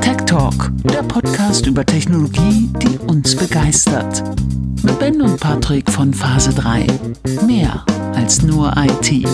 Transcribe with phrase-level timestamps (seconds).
[0.00, 4.22] Tech Talk, der Podcast über Technologie, die uns begeistert.
[4.82, 6.86] Mit Ben und Patrick von Phase 3.
[7.46, 7.84] Mehr
[8.14, 9.24] als nur IT.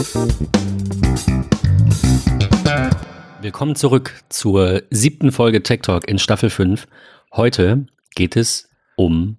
[3.41, 6.87] Willkommen zurück zur siebten Folge Tech Talk in Staffel 5.
[7.33, 9.39] Heute geht es um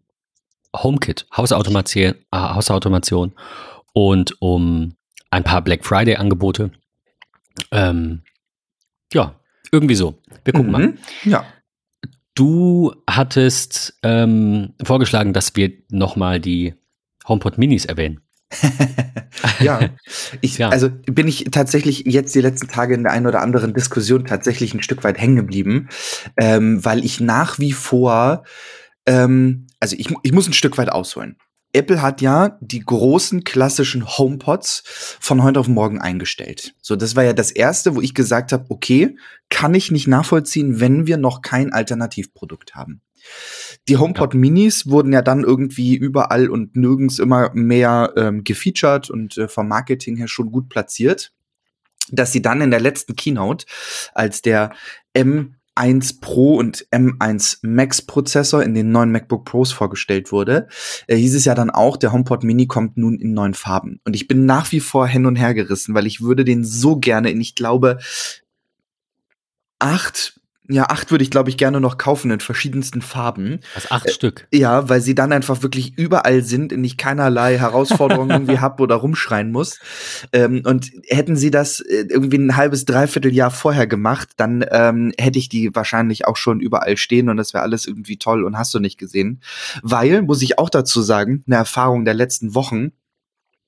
[0.75, 3.31] HomeKit, Hausautomation, äh, Hausautomation
[3.93, 4.95] und um
[5.29, 6.71] ein paar Black Friday Angebote.
[7.71, 8.21] Ähm,
[9.13, 9.39] ja,
[9.71, 10.21] irgendwie so.
[10.43, 10.71] Wir gucken Mhm.
[10.71, 10.93] mal.
[11.23, 11.45] Ja.
[12.35, 16.73] Du hattest ähm, vorgeschlagen, dass wir nochmal die
[17.27, 18.21] HomePod Minis erwähnen.
[19.59, 19.89] ja.
[20.41, 20.69] Ich, Ja.
[20.69, 24.73] Also bin ich tatsächlich jetzt die letzten Tage in der einen oder anderen Diskussion tatsächlich
[24.73, 25.89] ein Stück weit hängen geblieben,
[26.37, 28.43] ähm, weil ich nach wie vor,
[29.05, 31.37] ähm, also ich, ich muss ein Stück weit ausholen.
[31.73, 34.83] Apple hat ja die großen klassischen HomePods
[35.19, 36.75] von heute auf morgen eingestellt.
[36.81, 39.17] So, das war ja das erste, wo ich gesagt habe, okay,
[39.49, 43.01] kann ich nicht nachvollziehen, wenn wir noch kein Alternativprodukt haben.
[43.87, 49.37] Die HomePod Minis wurden ja dann irgendwie überall und nirgends immer mehr ähm, gefeatured und
[49.37, 51.33] äh, vom Marketing her schon gut platziert,
[52.11, 53.65] dass sie dann in der letzten Keynote,
[54.13, 54.73] als der
[55.75, 60.67] M1 Pro und M1 Max Prozessor in den neuen MacBook Pros vorgestellt wurde,
[61.07, 63.99] äh, hieß es ja dann auch, der HomePod Mini kommt nun in neuen Farben.
[64.05, 66.97] Und ich bin nach wie vor hin und her gerissen, weil ich würde den so
[66.97, 67.97] gerne in, ich glaube,
[69.79, 73.59] acht, ja, acht würde ich, glaube ich, gerne noch kaufen in verschiedensten Farben.
[73.75, 74.47] Also acht Stück.
[74.53, 78.95] Ja, weil sie dann einfach wirklich überall sind und ich keinerlei Herausforderungen irgendwie hab oder
[78.95, 79.79] rumschreien muss.
[80.31, 85.11] Ähm, und hätten sie das äh, irgendwie ein halbes, dreiviertel Jahr vorher gemacht, dann ähm,
[85.19, 88.57] hätte ich die wahrscheinlich auch schon überall stehen und das wäre alles irgendwie toll und
[88.57, 89.41] hast du nicht gesehen.
[89.81, 92.93] Weil, muss ich auch dazu sagen, eine Erfahrung der letzten Wochen,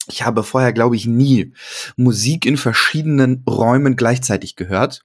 [0.07, 1.53] ich habe vorher, glaube ich, nie
[1.95, 5.01] Musik in verschiedenen Räumen gleichzeitig gehört.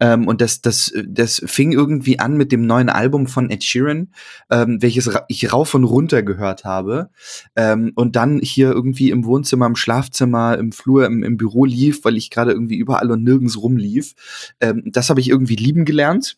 [0.00, 4.08] Ähm, und das, das, das fing irgendwie an mit dem neuen Album von Ed Sheeran,
[4.50, 7.10] ähm, welches ich rauf und runter gehört habe.
[7.54, 12.04] Ähm, und dann hier irgendwie im Wohnzimmer, im Schlafzimmer, im Flur, im, im Büro lief,
[12.04, 14.14] weil ich gerade irgendwie überall und nirgends rumlief.
[14.60, 16.36] Ähm, das habe ich irgendwie lieben gelernt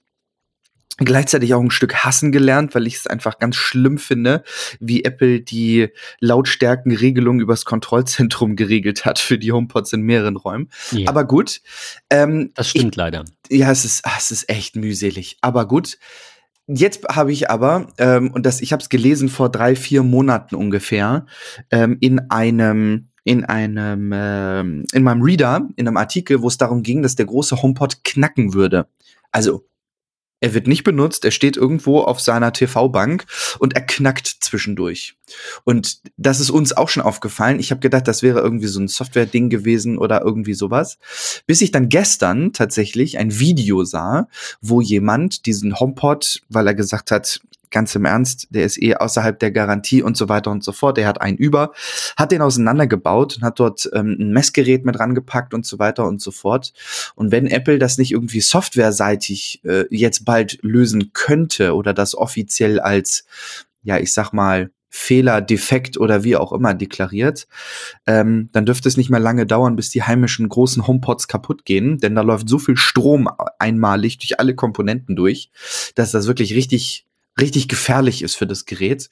[1.04, 4.42] gleichzeitig auch ein Stück hassen gelernt, weil ich es einfach ganz schlimm finde,
[4.81, 5.88] wie Apple die
[6.20, 10.69] Lautstärkenregelung übers Kontrollzentrum geregelt hat für die HomePods in mehreren Räumen.
[10.91, 11.60] Ja, Aber gut.
[12.10, 13.25] Ähm, das stimmt leider.
[13.48, 15.38] ich, ja, es ist, ah, es ist echt mühselig.
[15.41, 15.98] Aber gut.
[16.70, 20.54] Jetzt habe ich aber, ähm, und das, ich habe es gelesen vor drei, vier Monaten
[20.54, 21.25] ungefähr,
[21.70, 26.82] ähm, in einem in einem ähm, in meinem Reader, in einem Artikel, wo es darum
[26.82, 28.87] ging, dass der große HomePod knacken würde.
[29.32, 29.64] Also
[30.41, 33.26] er wird nicht benutzt, er steht irgendwo auf seiner TV-Bank
[33.59, 35.16] und er knackt zwischendurch.
[35.65, 37.60] Und das ist uns auch schon aufgefallen.
[37.60, 40.99] Ich habe gedacht, das wäre irgendwie so ein Software-Ding gewesen oder irgendwie sowas.
[41.47, 44.28] Bis ich dann gestern tatsächlich ein Video sah,
[44.60, 47.41] wo jemand diesen HomePod, weil er gesagt hat,
[47.71, 50.97] ganz im Ernst, der ist eh außerhalb der Garantie und so weiter und so fort.
[50.97, 51.73] Der hat einen über,
[52.17, 56.21] hat den auseinandergebaut und hat dort ähm, ein Messgerät mit rangepackt und so weiter und
[56.21, 56.73] so fort.
[57.15, 62.81] Und wenn Apple das nicht irgendwie softwareseitig äh, jetzt bald lösen könnte oder das offiziell
[62.81, 63.25] als,
[63.83, 67.47] ja, ich sag mal, Fehler, Defekt oder wie auch immer deklariert,
[68.06, 71.99] ähm, dann dürfte es nicht mehr lange dauern, bis die heimischen großen HomePods kaputt gehen,
[71.99, 75.50] denn da läuft so viel Strom einmalig durch alle Komponenten durch,
[75.95, 77.06] dass das wirklich richtig
[77.41, 79.09] richtig gefährlich ist für das Gerät.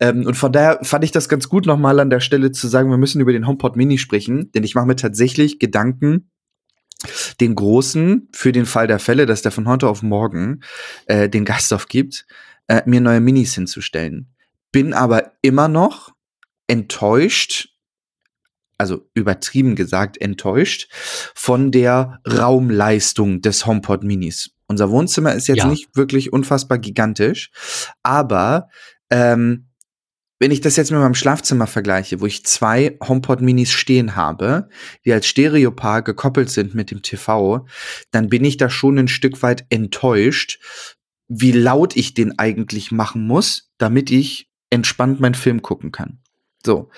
[0.00, 2.90] Ähm, und von daher fand ich das ganz gut, nochmal an der Stelle zu sagen,
[2.90, 6.30] wir müssen über den HomePod Mini sprechen, denn ich mache mir tatsächlich Gedanken,
[7.40, 10.60] den großen, für den Fall der Fälle, dass der von heute auf morgen
[11.06, 12.26] äh, den Geist aufgibt,
[12.66, 14.34] äh, mir neue Minis hinzustellen.
[14.72, 16.12] Bin aber immer noch
[16.66, 17.70] enttäuscht,
[18.78, 20.88] also übertrieben gesagt enttäuscht,
[21.34, 24.50] von der Raumleistung des HomePod Minis.
[24.70, 25.66] Unser Wohnzimmer ist jetzt Ja.
[25.66, 27.50] nicht wirklich unfassbar gigantisch,
[28.04, 28.68] aber
[29.10, 29.66] ähm,
[30.38, 34.68] wenn ich das jetzt mit meinem Schlafzimmer vergleiche, wo ich zwei HomePod Minis stehen habe,
[35.04, 37.66] die als Stereopaar gekoppelt sind mit dem TV,
[38.12, 40.60] dann bin ich da schon ein Stück weit enttäuscht,
[41.26, 46.20] wie laut ich den eigentlich machen muss, damit ich entspannt meinen Film gucken kann.
[46.64, 46.90] So.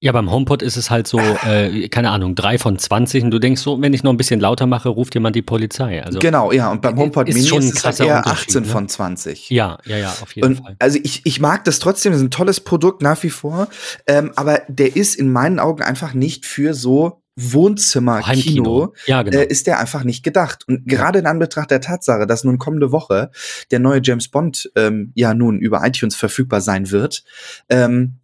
[0.00, 3.38] Ja, beim HomePod ist es halt so, äh, keine Ahnung, drei von 20 und du
[3.38, 6.02] denkst so, wenn ich noch ein bisschen lauter mache, ruft jemand die Polizei.
[6.02, 8.62] Also, genau, ja, und beim HomePod ist Mini schon ist es halt eher Unterschied, 18
[8.62, 8.68] ne?
[8.68, 9.50] von 20.
[9.50, 10.76] Ja, ja, ja, auf jeden Und Fall.
[10.78, 13.68] also ich, ich mag das trotzdem, das ist ein tolles Produkt nach wie vor,
[14.06, 18.94] ähm, aber der ist in meinen Augen einfach nicht für so Wohnzimmer-Kino.
[19.06, 19.38] Ja, genau.
[19.38, 20.64] äh, ist der einfach nicht gedacht.
[20.66, 23.30] Und gerade in Anbetracht der Tatsache, dass nun kommende Woche
[23.70, 27.24] der neue James Bond ähm, ja nun über iTunes verfügbar sein wird,
[27.68, 28.18] ähm,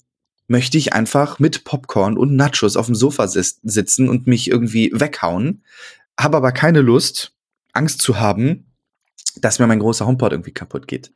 [0.53, 5.65] möchte ich einfach mit Popcorn und Nachos auf dem Sofa sitzen und mich irgendwie weghauen.
[6.21, 7.33] habe aber keine Lust,
[7.73, 8.67] Angst zu haben,
[9.41, 11.11] dass mir mein großer HomePod irgendwie kaputt geht.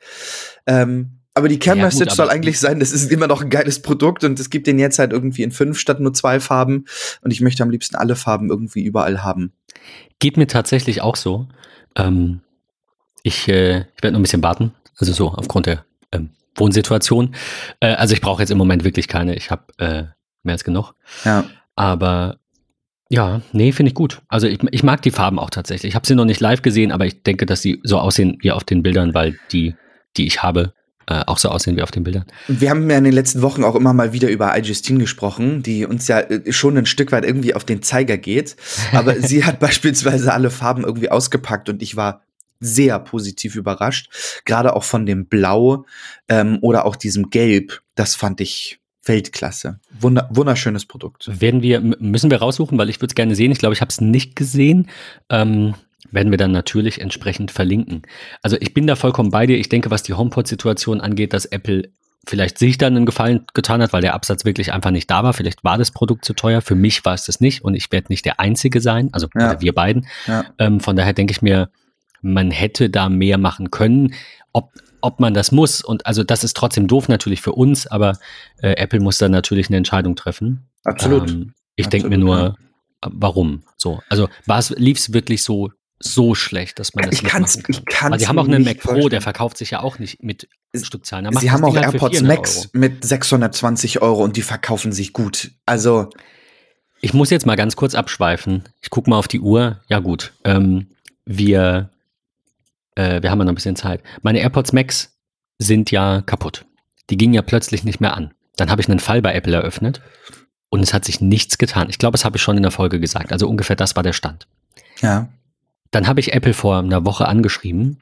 [0.66, 4.24] Ähm, aber die Kernmessage ja, soll eigentlich sein, das ist immer noch ein geiles Produkt
[4.24, 6.86] und es gibt den jetzt halt irgendwie in fünf statt nur zwei Farben
[7.20, 9.52] und ich möchte am liebsten alle Farben irgendwie überall haben.
[10.18, 11.46] Geht mir tatsächlich auch so.
[11.94, 12.40] Ähm,
[13.22, 17.34] ich äh, ich werde noch ein bisschen warten, also so aufgrund der ähm, Wohnsituation.
[17.80, 20.04] Äh, also ich brauche jetzt im Moment wirklich keine, ich habe äh,
[20.42, 20.94] mehr als genug.
[21.24, 21.44] Ja.
[21.74, 22.38] Aber
[23.08, 24.22] ja, nee, finde ich gut.
[24.28, 25.90] Also ich, ich mag die Farben auch tatsächlich.
[25.90, 28.50] Ich habe sie noch nicht live gesehen, aber ich denke, dass sie so aussehen wie
[28.50, 29.76] auf den Bildern, weil die,
[30.16, 30.72] die ich habe,
[31.08, 32.24] äh, auch so aussehen wie auf den Bildern.
[32.48, 35.86] Wir haben ja in den letzten Wochen auch immer mal wieder über iJustine gesprochen, die
[35.86, 38.56] uns ja äh, schon ein Stück weit irgendwie auf den Zeiger geht.
[38.92, 42.22] Aber sie hat beispielsweise alle Farben irgendwie ausgepackt und ich war
[42.60, 44.08] sehr positiv überrascht.
[44.44, 45.84] Gerade auch von dem Blau
[46.28, 47.82] ähm, oder auch diesem Gelb.
[47.94, 49.78] Das fand ich Weltklasse.
[50.00, 51.40] Wunder, wunderschönes Produkt.
[51.40, 53.52] Werden wir, müssen wir raussuchen, weil ich würde es gerne sehen.
[53.52, 54.88] Ich glaube, ich habe es nicht gesehen.
[55.30, 55.74] Ähm,
[56.10, 58.02] werden wir dann natürlich entsprechend verlinken.
[58.42, 59.58] Also ich bin da vollkommen bei dir.
[59.58, 61.90] Ich denke, was die HomePod-Situation angeht, dass Apple
[62.28, 65.32] vielleicht sich dann einen Gefallen getan hat, weil der Absatz wirklich einfach nicht da war.
[65.32, 66.60] Vielleicht war das Produkt zu teuer.
[66.60, 69.60] Für mich war es das nicht und ich werde nicht der Einzige sein, also ja.
[69.60, 70.06] wir beiden.
[70.26, 70.44] Ja.
[70.58, 71.70] Ähm, von daher denke ich mir,
[72.32, 74.14] man hätte da mehr machen können.
[74.52, 75.82] Ob, ob man das muss.
[75.82, 78.18] Und also das ist trotzdem doof natürlich für uns, aber
[78.62, 80.68] äh, Apple muss dann natürlich eine Entscheidung treffen.
[80.84, 81.30] Absolut.
[81.30, 82.54] Ähm, ich denke mir nur, ja.
[83.00, 83.62] warum?
[83.76, 84.28] So, also
[84.76, 87.64] lief es wirklich so so schlecht, dass man das ich kann's, kann.
[87.68, 90.22] Ich kann's Weil sie haben auch einen Mac Pro, der verkauft sich ja auch nicht
[90.22, 91.32] mit Stückzahlen.
[91.38, 92.68] Sie haben auch halt AirPods Max Euro.
[92.74, 95.52] mit 620 Euro und die verkaufen sich gut.
[95.64, 96.10] Also
[97.00, 98.64] ich muss jetzt mal ganz kurz abschweifen.
[98.82, 99.80] Ich gucke mal auf die Uhr.
[99.88, 100.88] Ja gut, ähm,
[101.24, 101.90] wir
[102.96, 104.02] äh, wir haben ja noch ein bisschen Zeit.
[104.22, 105.16] Meine AirPods Max
[105.58, 106.66] sind ja kaputt.
[107.08, 108.34] Die gingen ja plötzlich nicht mehr an.
[108.56, 110.00] Dann habe ich einen Fall bei Apple eröffnet
[110.68, 111.88] und es hat sich nichts getan.
[111.88, 113.32] Ich glaube, das habe ich schon in der Folge gesagt.
[113.32, 114.46] Also ungefähr das war der Stand.
[115.00, 115.28] Ja.
[115.90, 118.00] Dann habe ich Apple vor einer Woche angeschrieben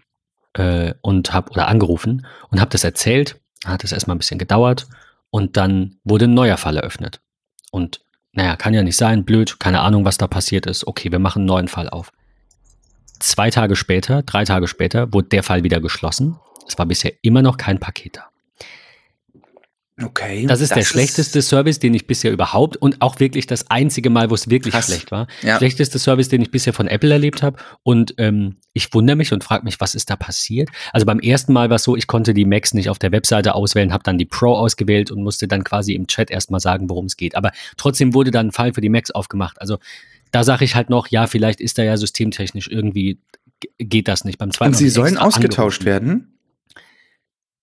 [0.55, 3.41] äh, und habe oder angerufen und habe das erzählt.
[3.64, 4.87] Hat es erstmal ein bisschen gedauert
[5.31, 7.20] und dann wurde ein neuer Fall eröffnet.
[7.70, 8.00] Und
[8.32, 10.87] naja, kann ja nicht sein, blöd, keine Ahnung, was da passiert ist.
[10.87, 12.12] Okay, wir machen einen neuen Fall auf.
[13.20, 16.38] Zwei Tage später, drei Tage später, wurde der Fall wieder geschlossen.
[16.66, 18.28] Es war bisher immer noch kein Paket da.
[20.02, 20.44] Okay.
[20.46, 24.11] Das ist das der schlechteste Service, den ich bisher überhaupt und auch wirklich das einzige
[24.11, 24.87] Mal, wo es wirklich krass.
[24.87, 25.28] schlecht war.
[25.43, 25.56] Ja.
[25.58, 27.58] Schlechteste Service, den ich bisher von Apple erlebt habe.
[27.84, 30.69] Und ähm, ich wundere mich und frage mich, was ist da passiert?
[30.93, 33.55] Also beim ersten Mal war es so, ich konnte die Macs nicht auf der Webseite
[33.55, 37.05] auswählen, habe dann die Pro ausgewählt und musste dann quasi im Chat erstmal sagen, worum
[37.05, 37.37] es geht.
[37.37, 39.60] Aber trotzdem wurde dann ein Fall für die Macs aufgemacht.
[39.60, 39.78] Also
[40.34, 43.20] da sage ich halt noch, ja, vielleicht ist da ja systemtechnisch irgendwie,
[43.78, 44.38] geht das nicht.
[44.38, 46.06] Beim zweiten Und sie sollen ausgetauscht angerufen.
[46.06, 46.38] werden?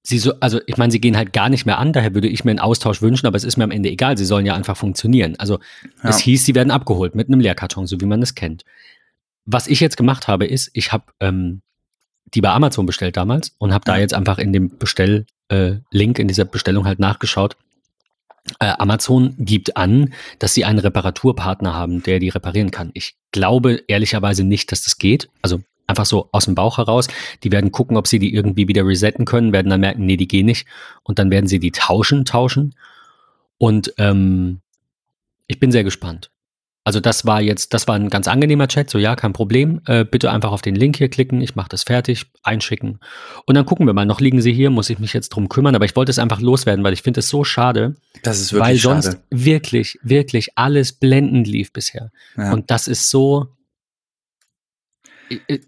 [0.04, 2.46] Sie so, also ich meine, sie gehen halt gar nicht mehr an, daher würde ich
[2.46, 4.78] mir einen Austausch wünschen, aber es ist mir am Ende egal, sie sollen ja einfach
[4.78, 5.36] funktionieren.
[5.38, 5.60] Also
[6.02, 6.10] ja.
[6.10, 8.64] es hieß, sie werden abgeholt mit einem Leerkarton, so wie man es kennt.
[9.46, 11.62] Was ich jetzt gemacht habe, ist, ich habe ähm,
[12.34, 16.28] die bei Amazon bestellt damals und habe da jetzt einfach in dem Bestell-Link, äh, in
[16.30, 17.58] dieser Bestellung halt nachgeschaut,
[18.60, 22.92] Amazon gibt an, dass sie einen Reparaturpartner haben, der die reparieren kann.
[22.94, 25.30] Ich glaube ehrlicherweise nicht, dass das geht.
[25.42, 27.08] Also einfach so aus dem Bauch heraus.
[27.44, 30.28] Die werden gucken, ob sie die irgendwie wieder resetten können, werden dann merken, nee, die
[30.28, 30.68] gehen nicht.
[31.04, 32.76] Und dann werden sie die tauschen, tauschen.
[33.58, 34.62] Und ähm,
[35.48, 36.32] ich bin sehr gespannt.
[36.84, 39.82] Also das war jetzt, das war ein ganz angenehmer Chat, so ja, kein Problem.
[39.86, 43.00] Äh, bitte einfach auf den Link hier klicken, ich mache das fertig, einschicken.
[43.46, 45.76] Und dann gucken wir mal, noch liegen sie hier, muss ich mich jetzt drum kümmern,
[45.76, 47.96] aber ich wollte es einfach loswerden, weil ich finde es so schade.
[48.24, 49.22] Das ist wirklich Weil sonst schade.
[49.30, 52.12] wirklich, wirklich alles blendend lief bisher.
[52.36, 52.52] Ja.
[52.52, 53.48] Und das ist so
[55.30, 55.60] äh,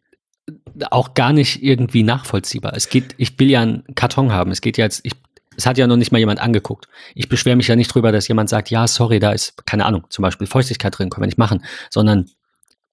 [0.90, 2.74] auch gar nicht irgendwie nachvollziehbar.
[2.76, 4.52] Es geht, ich will ja einen Karton haben.
[4.52, 5.14] Es geht ja jetzt, ich
[5.58, 6.88] es hat ja noch nicht mal jemand angeguckt.
[7.16, 10.06] Ich beschwere mich ja nicht drüber, dass jemand sagt, ja, sorry, da ist, keine Ahnung,
[10.10, 12.30] zum Beispiel Feuchtigkeit drin, können wir nicht machen, sondern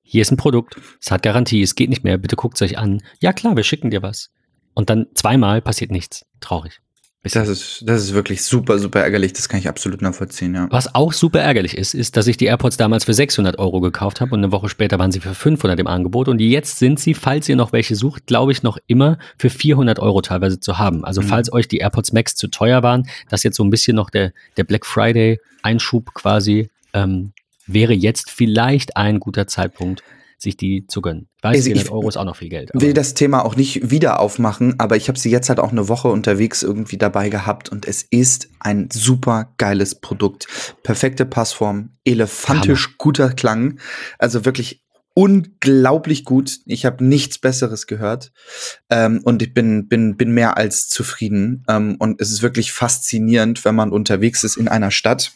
[0.02, 2.78] hier ist ein Produkt, es hat Garantie, es geht nicht mehr, bitte guckt es euch
[2.78, 3.00] an.
[3.20, 4.30] Ja, klar, wir schicken dir was.
[4.74, 6.26] Und dann zweimal passiert nichts.
[6.40, 6.80] Traurig.
[7.22, 9.34] Das ist, das ist wirklich super, super ärgerlich.
[9.34, 10.68] Das kann ich absolut nachvollziehen, ja.
[10.70, 14.22] Was auch super ärgerlich ist, ist, dass ich die AirPods damals für 600 Euro gekauft
[14.22, 17.12] habe und eine Woche später waren sie für 500 im Angebot und jetzt sind sie,
[17.12, 21.04] falls ihr noch welche sucht, glaube ich, noch immer für 400 Euro teilweise zu haben.
[21.04, 21.26] Also mhm.
[21.26, 24.32] falls euch die AirPods Max zu teuer waren, das jetzt so ein bisschen noch der,
[24.56, 27.32] der Black Friday Einschub quasi, ähm,
[27.66, 30.02] wäre jetzt vielleicht ein guter Zeitpunkt,
[30.40, 31.28] sich die zu gönnen.
[31.38, 32.70] Ich weiß, also 400 Euro ist auch noch viel Geld.
[32.74, 35.70] Ich will das Thema auch nicht wieder aufmachen, aber ich habe sie jetzt halt auch
[35.70, 40.46] eine Woche unterwegs irgendwie dabei gehabt und es ist ein super geiles Produkt.
[40.82, 42.94] Perfekte Passform, elefantisch Hammer.
[42.98, 43.78] guter Klang,
[44.18, 44.82] also wirklich
[45.12, 46.60] unglaublich gut.
[46.64, 48.32] Ich habe nichts Besseres gehört
[48.88, 53.64] ähm, und ich bin bin bin mehr als zufrieden ähm, und es ist wirklich faszinierend,
[53.64, 55.32] wenn man unterwegs ist in einer Stadt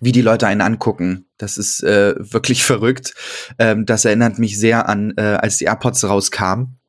[0.00, 1.26] wie die Leute einen angucken.
[1.42, 3.14] Das ist äh, wirklich verrückt.
[3.58, 6.80] Ähm, das erinnert mich sehr an, äh, als die AirPods rauskamen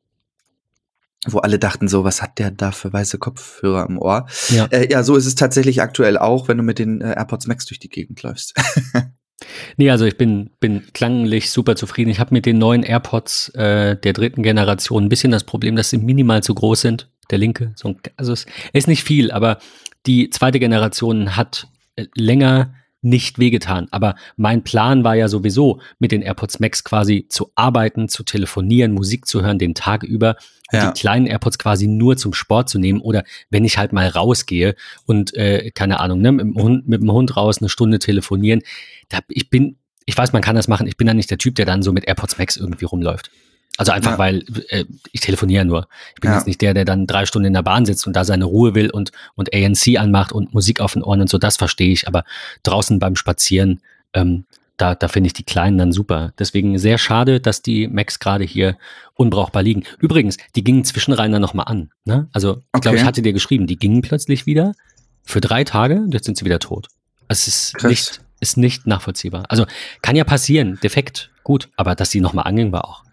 [1.26, 4.26] wo alle dachten so, was hat der da für weiße Kopfhörer im Ohr?
[4.48, 7.46] Ja, äh, ja so ist es tatsächlich aktuell auch, wenn du mit den äh, AirPods
[7.46, 8.54] Max durch die Gegend läufst.
[9.76, 12.10] nee, also ich bin, bin klanglich super zufrieden.
[12.10, 15.90] Ich habe mit den neuen AirPods äh, der dritten Generation ein bisschen das Problem, dass
[15.90, 17.08] sie minimal zu groß sind.
[17.30, 19.58] Der linke, so ein, also es ist nicht viel, aber
[20.06, 23.88] die zweite Generation hat äh, länger nicht wehgetan.
[23.90, 28.92] Aber mein Plan war ja sowieso, mit den AirPods Max quasi zu arbeiten, zu telefonieren,
[28.92, 30.36] Musik zu hören, den Tag über.
[30.70, 30.90] Ja.
[30.90, 34.74] Die kleinen AirPods quasi nur zum Sport zu nehmen oder wenn ich halt mal rausgehe
[35.04, 38.62] und äh, keine Ahnung, ne, mit, dem Hund, mit dem Hund raus eine Stunde telefonieren.
[39.08, 40.86] Da, ich bin, ich weiß, man kann das machen.
[40.86, 43.30] Ich bin dann nicht der Typ, der dann so mit AirPods Max irgendwie rumläuft.
[43.78, 44.18] Also einfach, ja.
[44.18, 45.88] weil äh, ich telefoniere nur.
[46.14, 46.36] Ich bin ja.
[46.36, 48.74] jetzt nicht der, der dann drei Stunden in der Bahn sitzt und da seine Ruhe
[48.74, 52.06] will und, und ANC anmacht und Musik auf den Ohren und so, das verstehe ich.
[52.06, 52.24] Aber
[52.64, 53.80] draußen beim Spazieren,
[54.12, 54.44] ähm,
[54.76, 56.32] da, da finde ich die Kleinen dann super.
[56.38, 58.76] Deswegen sehr schade, dass die Macs gerade hier
[59.14, 59.84] unbrauchbar liegen.
[59.98, 61.90] Übrigens, die gingen zwischenrein dann nochmal an.
[62.04, 62.28] Ne?
[62.32, 62.80] Also, ich okay.
[62.80, 64.74] glaube, ich hatte dir geschrieben, die gingen plötzlich wieder
[65.22, 66.88] für drei Tage und jetzt sind sie wieder tot.
[67.28, 69.44] Es ist nicht, ist nicht nachvollziehbar.
[69.48, 69.66] Also
[70.02, 73.04] kann ja passieren, defekt, gut, aber dass sie nochmal angingen, war auch.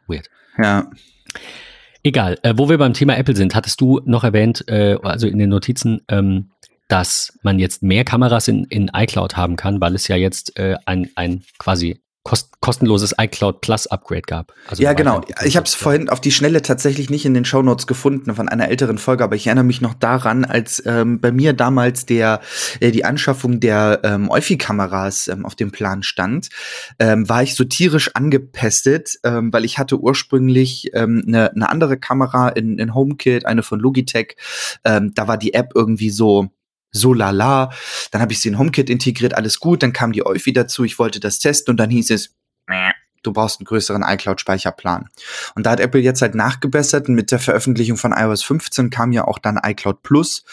[0.62, 0.90] Ja.
[2.04, 2.38] Egal.
[2.44, 5.50] Äh, wo wir beim Thema Apple sind, hattest du noch erwähnt, äh, also in den
[5.50, 6.52] Notizen, ähm,
[6.88, 10.76] dass man jetzt mehr Kameras in, in iCloud haben kann, weil es ja jetzt äh,
[10.86, 14.54] ein, ein quasi kost kostenloses iCloud Plus Upgrade gab.
[14.68, 15.22] Also ja, genau.
[15.46, 18.50] Ich habe es vorhin auf die Schnelle tatsächlich nicht in den Show Notes gefunden von
[18.50, 22.42] einer älteren Folge, aber ich erinnere mich noch daran, als ähm, bei mir damals der
[22.82, 26.50] äh, die Anschaffung der ähm, Eufy-Kameras ähm, auf dem Plan stand,
[27.00, 31.98] ähm, war ich so tierisch angepestet, ähm, weil ich hatte ursprünglich ähm, eine, eine andere
[31.98, 34.36] Kamera in, in HomeKit, eine von Logitech.
[34.84, 36.50] Ähm, da war die App irgendwie so
[36.92, 37.72] so lala.
[38.12, 39.84] Dann habe ich sie in HomeKit integriert, alles gut.
[39.84, 42.36] Dann kam die Eufy dazu, ich wollte das testen und dann hieß es,
[43.24, 45.10] du brauchst einen größeren iCloud-Speicherplan.
[45.56, 49.12] Und da hat Apple jetzt halt nachgebessert und mit der Veröffentlichung von iOS 15 kam
[49.12, 50.44] ja auch dann iCloud Plus.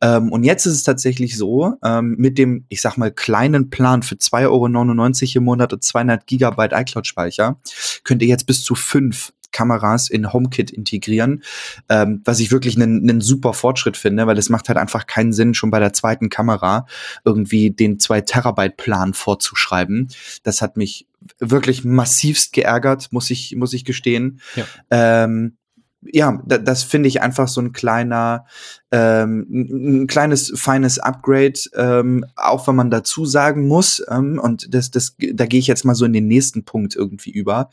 [0.00, 4.02] Ähm, und jetzt ist es tatsächlich so, ähm, mit dem, ich sag mal, kleinen Plan
[4.02, 7.60] für 2,99 Euro im Monat und 200 Gigabyte iCloud-Speicher
[8.04, 11.42] könnt ihr jetzt bis zu fünf Kameras in HomeKit integrieren,
[11.88, 15.54] ähm, was ich wirklich einen, super Fortschritt finde, weil es macht halt einfach keinen Sinn,
[15.54, 16.86] schon bei der zweiten Kamera
[17.24, 20.08] irgendwie den 2 Terabyte Plan vorzuschreiben.
[20.42, 21.06] Das hat mich
[21.38, 24.40] wirklich massivst geärgert, muss ich, muss ich gestehen.
[24.54, 24.66] Ja.
[24.90, 25.56] Ähm,
[26.02, 28.46] ja, das finde ich einfach so ein kleiner,
[28.90, 34.90] ähm, ein kleines feines Upgrade, ähm, auch wenn man dazu sagen muss, ähm, und das,
[34.90, 37.70] das, da gehe ich jetzt mal so in den nächsten Punkt irgendwie über.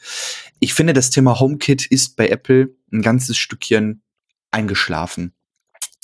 [0.60, 4.02] Ich finde, das Thema HomeKit ist bei Apple ein ganzes Stückchen
[4.52, 5.34] eingeschlafen.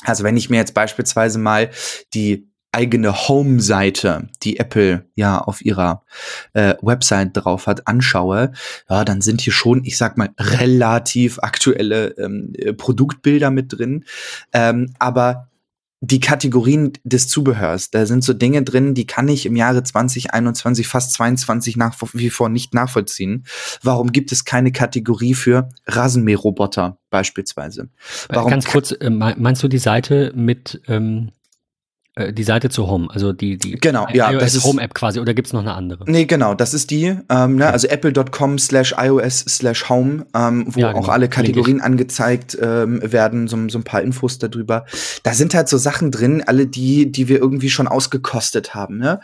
[0.04, 1.72] Also wenn ich mir jetzt beispielsweise mal
[2.14, 6.04] die eigene Home-Seite, die Apple ja auf ihrer
[6.54, 8.52] äh, Website drauf hat, anschaue,
[8.90, 14.06] ja, dann sind hier schon, ich sag mal, relativ aktuelle ähm, äh, Produktbilder mit drin.
[14.54, 15.50] Ähm, aber
[16.02, 20.88] die Kategorien des Zubehörs, da sind so Dinge drin, die kann ich im Jahre 2021,
[20.88, 23.46] fast 22 nach wie vor nicht nachvollziehen.
[23.84, 27.90] Warum gibt es keine Kategorie für Rasenmäherroboter beispielsweise?
[28.30, 31.39] Warum Ganz kurz, äh, meinst du die Seite mit ähm, äh,
[32.32, 35.20] die Seite zu Home, also die, die genau, ja, iOS das ist Home App quasi,
[35.20, 36.04] oder gibt es noch eine andere?
[36.10, 40.80] Nee, genau, das ist die, ähm, ne, also apple.com slash iOS slash home, ähm, wo
[40.80, 41.06] ja, genau.
[41.06, 44.86] auch alle Kategorien angezeigt ähm, werden, so, so ein paar Infos darüber.
[45.24, 48.98] Da sind halt so Sachen drin, alle die, die wir irgendwie schon ausgekostet haben.
[48.98, 49.20] Ne?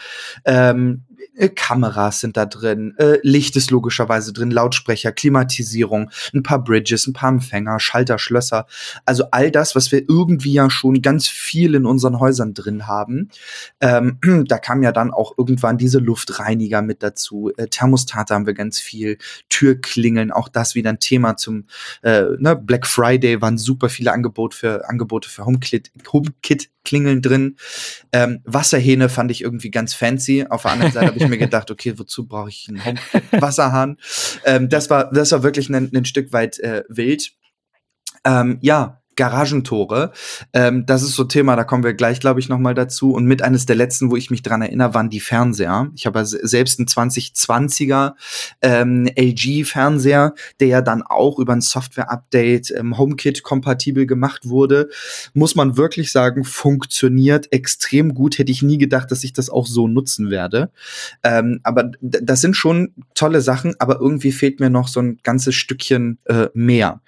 [1.35, 7.07] Äh, Kameras sind da drin, äh, Licht ist logischerweise drin, Lautsprecher, Klimatisierung, ein paar Bridges,
[7.07, 8.67] ein paar Empfänger, Schalter, Schlösser.
[9.05, 13.29] Also all das, was wir irgendwie ja schon ganz viel in unseren Häusern drin haben.
[13.81, 17.51] Ähm, da kam ja dann auch irgendwann diese Luftreiniger mit dazu.
[17.57, 19.17] Äh, Thermostate haben wir ganz viel,
[19.49, 21.65] Türklingeln, auch das wieder ein Thema zum
[22.01, 27.57] äh, ne, Black Friday waren super viele Angebote für Angebote für HomeKit, HomeKit Klingeln drin.
[28.13, 30.45] Ähm, Wasserhähne fand ich irgendwie ganz fancy.
[30.49, 32.99] Auf der anderen Seite habe ich mir gedacht, okay, wozu brauche ich einen
[33.31, 33.97] Wasserhahn?
[34.45, 37.31] Ähm, das war, das war wirklich ein, ein Stück weit äh, wild.
[38.23, 40.11] Ähm, ja, Garagentore.
[40.53, 43.13] Ähm, das ist so Thema, da kommen wir gleich, glaube ich, noch mal dazu.
[43.13, 45.89] Und mit eines der letzten, wo ich mich dran erinnere, waren die Fernseher.
[45.95, 48.13] Ich habe selbst einen 2020er
[48.61, 54.89] ähm, LG-Fernseher, der ja dann auch über ein Software-Update ähm, HomeKit-kompatibel gemacht wurde.
[55.33, 58.37] Muss man wirklich sagen, funktioniert extrem gut.
[58.37, 60.71] Hätte ich nie gedacht, dass ich das auch so nutzen werde.
[61.23, 65.55] Ähm, aber das sind schon tolle Sachen, aber irgendwie fehlt mir noch so ein ganzes
[65.55, 67.01] Stückchen äh, mehr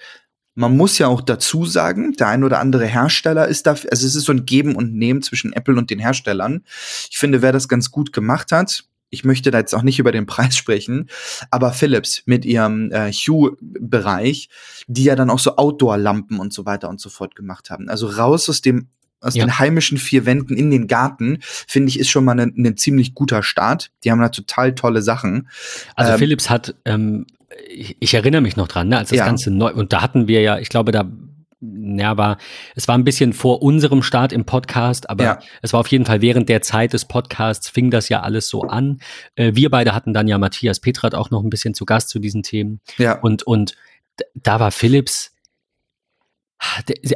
[0.58, 4.16] man muss ja auch dazu sagen, der ein oder andere Hersteller ist da, also es
[4.16, 6.64] ist so ein Geben und Nehmen zwischen Apple und den Herstellern.
[7.12, 10.12] Ich finde, wer das ganz gut gemacht hat, ich möchte da jetzt auch nicht über
[10.12, 11.10] den Preis sprechen,
[11.52, 14.50] aber Philips mit ihrem äh, Hue-Bereich,
[14.88, 17.88] die ja dann auch so Outdoor-Lampen und so weiter und so fort gemacht haben.
[17.88, 18.88] Also raus aus dem
[19.20, 19.46] aus ja.
[19.46, 23.16] den heimischen vier Wänden in den Garten, finde ich, ist schon mal ein ne ziemlich
[23.16, 23.92] guter Start.
[24.04, 25.50] Die haben da total tolle Sachen.
[25.96, 27.26] Also ähm, Philips hat, ähm,
[27.70, 29.26] ich, ich, erinnere mich noch dran, ne, als das ja.
[29.26, 31.10] Ganze neu, und da hatten wir ja, ich glaube, da
[31.60, 32.38] ja, war,
[32.76, 35.40] es war ein bisschen vor unserem Start im Podcast, aber ja.
[35.62, 38.62] es war auf jeden Fall während der Zeit des Podcasts fing das ja alles so
[38.62, 39.00] an.
[39.36, 42.20] Äh, wir beide hatten dann ja Matthias Petrat auch noch ein bisschen zu Gast zu
[42.20, 42.80] diesen Themen.
[42.98, 43.20] Ja.
[43.20, 43.76] Und, und
[44.36, 45.32] da war Philips,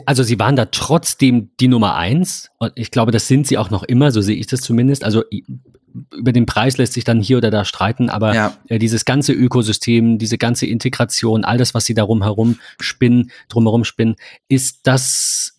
[0.05, 2.49] also sie waren da trotzdem die Nummer eins.
[2.57, 5.03] Und ich glaube, das sind sie auch noch immer, so sehe ich das zumindest.
[5.03, 5.23] Also
[6.13, 8.57] über den Preis lässt sich dann hier oder da streiten, aber ja.
[8.67, 13.83] äh, dieses ganze Ökosystem, diese ganze Integration, all das, was sie darum herum spinnen, drumherum
[13.83, 14.15] spinnen,
[14.47, 15.57] ist das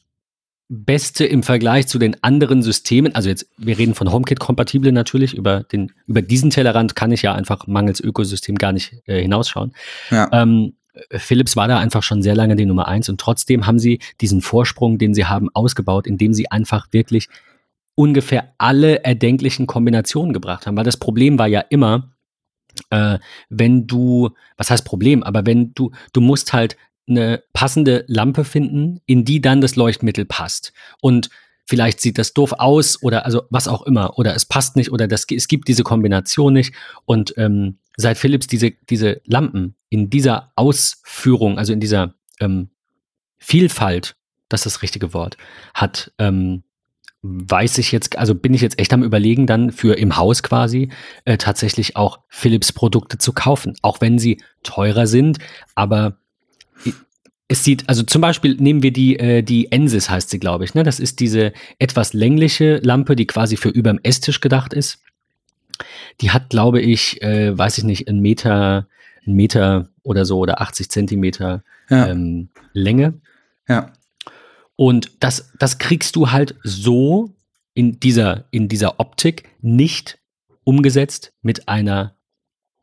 [0.68, 3.14] Beste im Vergleich zu den anderen Systemen.
[3.14, 5.34] Also jetzt, wir reden von HomeKit-kompatibel natürlich.
[5.34, 9.74] Über den, über diesen Tellerrand kann ich ja einfach mangels Ökosystem gar nicht äh, hinausschauen.
[10.10, 10.30] Ja.
[10.32, 10.72] Ähm,
[11.10, 14.40] Philips war da einfach schon sehr lange die Nummer eins und trotzdem haben sie diesen
[14.40, 17.28] Vorsprung, den sie haben, ausgebaut, indem sie einfach wirklich
[17.94, 20.76] ungefähr alle erdenklichen Kombinationen gebracht haben.
[20.76, 22.12] Weil das Problem war ja immer,
[22.90, 23.18] äh,
[23.48, 26.76] wenn du, was heißt Problem, aber wenn du, du musst halt
[27.08, 30.72] eine passende Lampe finden, in die dann das Leuchtmittel passt.
[31.00, 31.30] Und
[31.66, 34.18] vielleicht sieht das doof aus oder also was auch immer.
[34.18, 36.74] Oder es passt nicht oder das, es gibt diese Kombination nicht.
[37.04, 42.70] Und ähm, seit Philips diese, diese Lampen in dieser Ausführung, also in dieser ähm,
[43.38, 44.16] Vielfalt,
[44.48, 45.36] das ist das richtige Wort,
[45.74, 46.62] hat, ähm,
[47.22, 50.90] weiß ich jetzt, also bin ich jetzt echt am überlegen, dann für im Haus quasi
[51.24, 55.38] äh, tatsächlich auch Philips Produkte zu kaufen, auch wenn sie teurer sind,
[55.74, 56.18] aber
[57.52, 60.74] es sieht, also zum Beispiel nehmen wir die, äh, die Ensis heißt sie, glaube ich,
[60.74, 60.84] ne?
[60.84, 65.02] Das ist diese etwas längliche Lampe, die quasi für überm Esstisch gedacht ist.
[66.22, 68.86] Die hat, glaube ich, äh, weiß ich nicht, einen Meter,
[69.26, 72.08] einen Meter oder so oder 80 Zentimeter ja.
[72.08, 73.20] ähm, Länge.
[73.68, 73.92] Ja.
[74.82, 77.36] Und das, das kriegst du halt so
[77.72, 80.18] in dieser, in dieser Optik nicht
[80.64, 82.16] umgesetzt mit einer,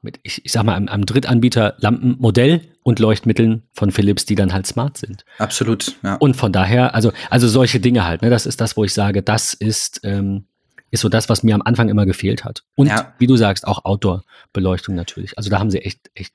[0.01, 4.53] mit, ich, ich sag mal, einem, einem Drittanbieter Lampenmodell und Leuchtmitteln von Philips, die dann
[4.53, 5.25] halt smart sind.
[5.39, 6.15] Absolut, ja.
[6.15, 9.21] Und von daher, also, also solche Dinge halt, ne, das ist das, wo ich sage,
[9.21, 10.45] das ist, ähm,
[10.91, 12.63] ist so das, was mir am Anfang immer gefehlt hat.
[12.75, 13.13] Und ja.
[13.17, 15.37] wie du sagst, auch Outdoor-Beleuchtung natürlich.
[15.37, 16.33] Also da haben sie echt, echt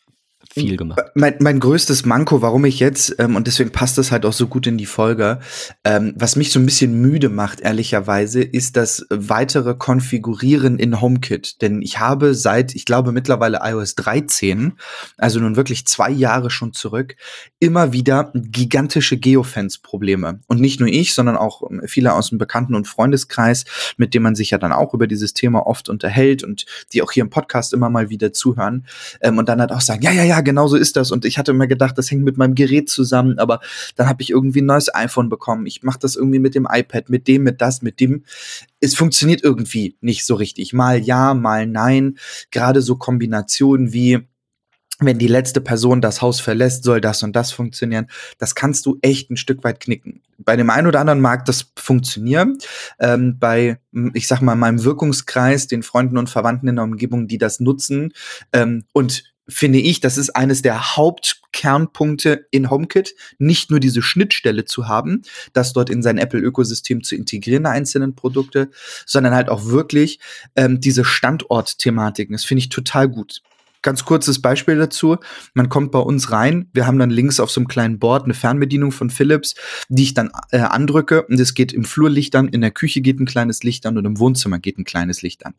[0.54, 1.00] viel gemacht.
[1.14, 4.46] Mein, mein größtes Manko, warum ich jetzt, ähm, und deswegen passt das halt auch so
[4.46, 5.40] gut in die Folge,
[5.84, 11.60] ähm, was mich so ein bisschen müde macht, ehrlicherweise, ist das weitere Konfigurieren in HomeKit.
[11.60, 14.74] Denn ich habe seit, ich glaube, mittlerweile iOS 13,
[15.18, 17.16] also nun wirklich zwei Jahre schon zurück,
[17.58, 20.40] immer wieder gigantische Geofence-Probleme.
[20.46, 23.64] Und nicht nur ich, sondern auch ähm, viele aus dem Bekannten- und Freundeskreis,
[23.96, 27.10] mit dem man sich ja dann auch über dieses Thema oft unterhält und die auch
[27.10, 28.86] hier im Podcast immer mal wieder zuhören.
[29.20, 31.10] Ähm, und dann halt auch sagen, ja, ja, ja, genau so ist das.
[31.10, 33.60] Und ich hatte mir gedacht, das hängt mit meinem Gerät zusammen, aber
[33.96, 35.66] dann habe ich irgendwie ein neues iPhone bekommen.
[35.66, 38.24] Ich mache das irgendwie mit dem iPad, mit dem, mit das, mit dem.
[38.80, 40.72] Es funktioniert irgendwie nicht so richtig.
[40.72, 42.18] Mal ja, mal nein.
[42.50, 44.26] Gerade so Kombinationen wie
[45.00, 48.06] wenn die letzte Person das Haus verlässt, soll das und das funktionieren.
[48.38, 50.22] Das kannst du echt ein Stück weit knicken.
[50.38, 52.58] Bei dem einen oder anderen mag das funktionieren.
[53.00, 53.78] Ähm, bei,
[54.12, 58.12] ich sag mal, meinem Wirkungskreis, den Freunden und Verwandten in der Umgebung, die das nutzen
[58.52, 64.64] ähm, und finde ich, das ist eines der Hauptkernpunkte in HomeKit, nicht nur diese Schnittstelle
[64.64, 68.70] zu haben, das dort in sein Apple-Ökosystem zu integrieren, einzelnen Produkte,
[69.06, 70.20] sondern halt auch wirklich
[70.56, 72.32] ähm, diese Standortthematiken.
[72.32, 73.42] Das finde ich total gut.
[73.82, 75.18] Ganz kurzes Beispiel dazu.
[75.52, 76.70] Man kommt bei uns rein.
[76.72, 79.56] Wir haben dann links auf so einem kleinen Board eine Fernbedienung von Philips,
[79.90, 81.26] die ich dann äh, andrücke.
[81.26, 84.06] Und es geht im Flurlicht an, in der Küche geht ein kleines Licht an und
[84.06, 85.52] im Wohnzimmer geht ein kleines Licht an.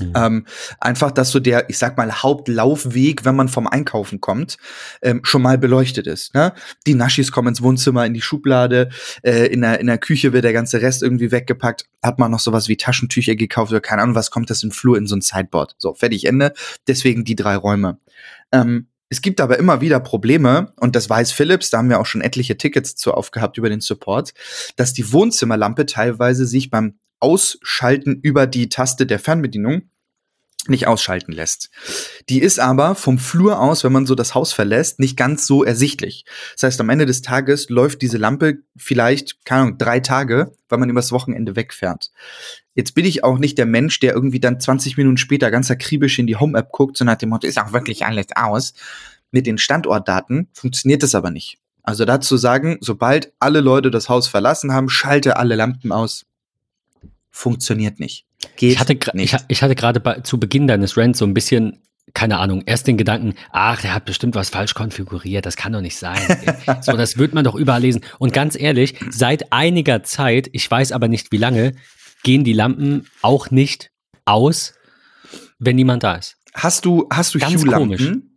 [0.00, 0.12] Mhm.
[0.16, 0.46] Ähm,
[0.80, 4.56] einfach, dass so der, ich sag mal, Hauptlaufweg, wenn man vom Einkaufen kommt,
[5.02, 6.34] ähm, schon mal beleuchtet ist.
[6.34, 6.52] Ne?
[6.86, 8.88] Die Naschis kommen ins Wohnzimmer, in die Schublade,
[9.22, 11.86] äh, in, der, in der Küche wird der ganze Rest irgendwie weggepackt.
[12.02, 14.96] Hat man noch sowas wie Taschentücher gekauft oder keine Ahnung, was kommt das im Flur
[14.96, 15.74] in so ein Sideboard.
[15.78, 16.54] So, fertig, Ende.
[16.86, 17.98] Deswegen die drei Räume.
[18.50, 22.06] Ähm, es gibt aber immer wieder Probleme, und das weiß Philips, da haben wir auch
[22.06, 24.32] schon etliche Tickets zu aufgehabt über den Support,
[24.76, 29.82] dass die Wohnzimmerlampe teilweise sich beim Ausschalten über die Taste der Fernbedienung
[30.68, 31.70] nicht ausschalten lässt.
[32.28, 35.64] Die ist aber vom Flur aus, wenn man so das Haus verlässt, nicht ganz so
[35.64, 36.24] ersichtlich.
[36.54, 40.78] Das heißt, am Ende des Tages läuft diese Lampe vielleicht, keine Ahnung, drei Tage, weil
[40.78, 42.12] man übers Wochenende wegfährt.
[42.74, 46.18] Jetzt bin ich auch nicht der Mensch, der irgendwie dann 20 Minuten später ganz akribisch
[46.18, 48.74] in die Home-App guckt, sondern nach dem Motto, ist auch wirklich alles aus.
[49.32, 51.58] Mit den Standortdaten funktioniert das aber nicht.
[51.82, 56.24] Also dazu sagen, sobald alle Leute das Haus verlassen haben, schalte alle Lampen aus.
[57.32, 58.26] Funktioniert nicht.
[58.56, 59.34] Geht ich hatte, nicht.
[59.34, 61.82] Ich, ich hatte gerade zu Beginn deines Rants so ein bisschen
[62.14, 65.80] keine Ahnung, erst den Gedanken, ach, der hat bestimmt was falsch konfiguriert, das kann doch
[65.80, 66.20] nicht sein.
[66.82, 68.02] so, das wird man doch überall lesen.
[68.18, 71.72] Und ganz ehrlich, seit einiger Zeit, ich weiß aber nicht wie lange,
[72.22, 73.90] gehen die Lampen auch nicht
[74.24, 74.74] aus,
[75.58, 76.36] wenn niemand da ist.
[76.54, 78.31] Hast du, hast du Hue-Lampen?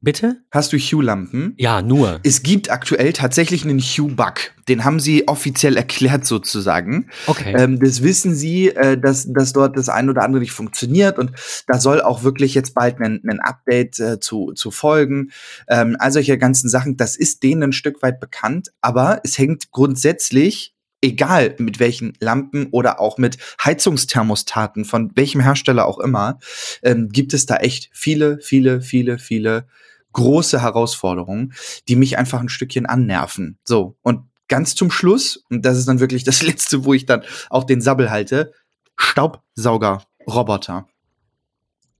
[0.00, 0.42] Bitte?
[0.52, 1.54] Hast du Hue-Lampen?
[1.56, 2.20] Ja, nur.
[2.22, 4.52] Es gibt aktuell tatsächlich einen Hue-Bug.
[4.68, 7.08] Den haben sie offiziell erklärt sozusagen.
[7.26, 7.54] Okay.
[7.56, 11.32] Ähm, das wissen sie, äh, dass, dass dort das ein oder andere nicht funktioniert und
[11.66, 15.30] da soll auch wirklich jetzt bald ein, ein Update äh, zu, zu folgen.
[15.68, 19.72] Ähm, all solche ganzen Sachen, das ist denen ein Stück weit bekannt, aber es hängt
[19.72, 26.38] grundsätzlich egal mit welchen Lampen oder auch mit Heizungsthermostaten, von welchem Hersteller auch immer,
[26.82, 29.66] ähm, gibt es da echt viele, viele, viele, viele
[30.12, 31.52] große Herausforderungen,
[31.88, 33.58] die mich einfach ein Stückchen annerven.
[33.64, 37.22] So, und ganz zum Schluss, und das ist dann wirklich das Letzte, wo ich dann
[37.50, 38.52] auch den Sabbel halte,
[38.96, 40.88] Staubsaugerroboter.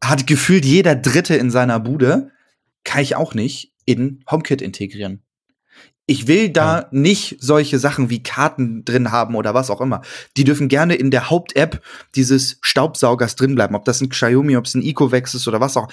[0.03, 2.31] Hat gefühlt jeder Dritte in seiner Bude,
[2.85, 5.23] kann ich auch nicht in HomeKit integrieren.
[6.11, 6.89] Ich will da ja.
[6.91, 10.01] nicht solche Sachen wie Karten drin haben oder was auch immer.
[10.39, 11.83] Die dürfen gerne in der Haupt-App
[12.15, 13.75] dieses Staubsaugers drin bleiben.
[13.75, 15.89] Ob das ein Xiaomi, ob es ein Ecovex ist oder was auch.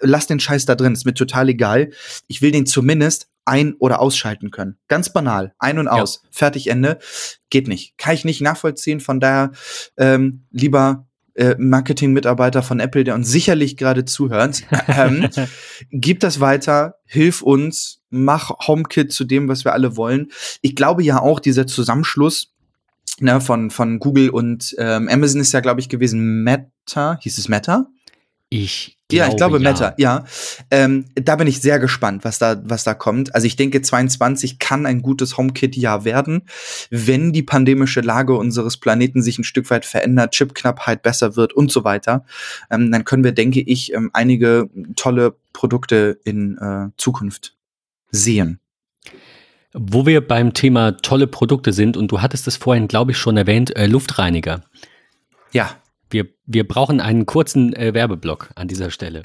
[0.00, 1.90] Lass den Scheiß da drin, ist mir total egal.
[2.26, 4.78] Ich will den zumindest ein- oder ausschalten können.
[4.88, 5.54] Ganz banal.
[5.58, 6.20] Ein und aus.
[6.22, 6.28] Ja.
[6.32, 6.98] Fertig, Ende.
[7.50, 7.98] Geht nicht.
[7.98, 9.00] Kann ich nicht nachvollziehen.
[9.00, 9.52] Von daher
[9.96, 15.28] ähm, lieber äh, Marketing-Mitarbeiter von Apple, der uns sicherlich gerade zuhört, ähm,
[15.90, 20.28] gib das weiter, hilf uns, mach HomeKit zu dem, was wir alle wollen.
[20.62, 22.54] Ich glaube ja auch, dieser Zusammenschluss
[23.18, 27.48] ne, von, von Google und ähm, Amazon ist ja, glaube ich, gewesen Meta, hieß es
[27.48, 27.86] Meta?
[28.48, 29.70] Ich ja, ich glaube ja.
[29.70, 30.24] Meta, ja.
[30.70, 33.34] Ähm, da bin ich sehr gespannt, was da, was da kommt.
[33.34, 36.42] Also ich denke, 22 kann ein gutes HomeKit-Jahr werden,
[36.90, 41.70] wenn die pandemische Lage unseres Planeten sich ein Stück weit verändert, Chipknappheit besser wird und
[41.70, 42.24] so weiter.
[42.70, 47.56] Ähm, dann können wir, denke ich, ähm, einige tolle Produkte in äh, Zukunft
[48.10, 48.58] sehen.
[49.74, 53.36] Wo wir beim Thema tolle Produkte sind, und du hattest es vorhin, glaube ich, schon
[53.36, 54.62] erwähnt, äh, Luftreiniger.
[55.52, 55.76] Ja.
[56.10, 59.22] Wir, wir brauchen einen kurzen äh, Werbeblock an dieser Stelle.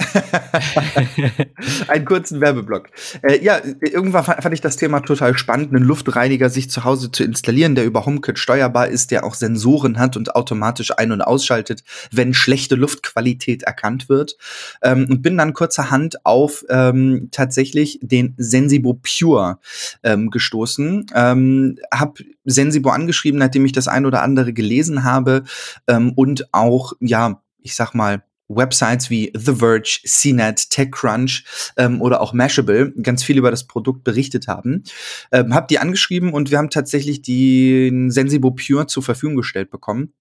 [1.89, 2.87] einen kurzen Werbeblock.
[3.23, 7.25] Äh, ja, irgendwann fand ich das Thema total spannend, einen Luftreiniger sich zu Hause zu
[7.25, 11.83] installieren, der über HomeKit steuerbar ist, der auch Sensoren hat und automatisch ein- und ausschaltet,
[12.11, 14.37] wenn schlechte Luftqualität erkannt wird.
[14.81, 19.59] Ähm, und bin dann kurzerhand auf ähm, tatsächlich den Sensibo Pure
[20.03, 21.07] ähm, gestoßen.
[21.13, 25.43] Ähm, hab Sensibo angeschrieben, nachdem ich das ein oder andere gelesen habe
[25.87, 31.45] ähm, und auch, ja, ich sag mal, Websites wie The Verge, CNET, TechCrunch
[31.77, 34.83] ähm, oder auch Mashable ganz viel über das Produkt berichtet haben.
[35.31, 40.13] Ähm, hab die angeschrieben und wir haben tatsächlich den Sensibo Pure zur Verfügung gestellt bekommen.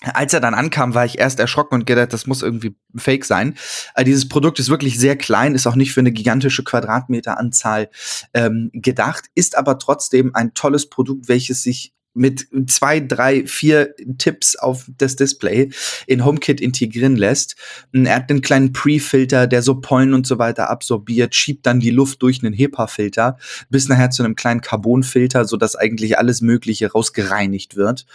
[0.00, 3.56] Als er dann ankam, war ich erst erschrocken und gedacht, das muss irgendwie fake sein.
[3.94, 7.90] Aber dieses Produkt ist wirklich sehr klein, ist auch nicht für eine gigantische Quadratmeteranzahl
[8.32, 14.56] ähm, gedacht, ist aber trotzdem ein tolles Produkt, welches sich mit zwei, drei, vier Tipps
[14.56, 15.70] auf das Display
[16.06, 17.56] in HomeKit integrieren lässt.
[17.92, 21.90] Er hat einen kleinen Pre-Filter, der so Pollen und so weiter absorbiert, schiebt dann die
[21.90, 23.38] Luft durch einen HEPA-Filter
[23.70, 28.06] bis nachher zu einem kleinen Carbon-Filter, sodass eigentlich alles Mögliche rausgereinigt wird.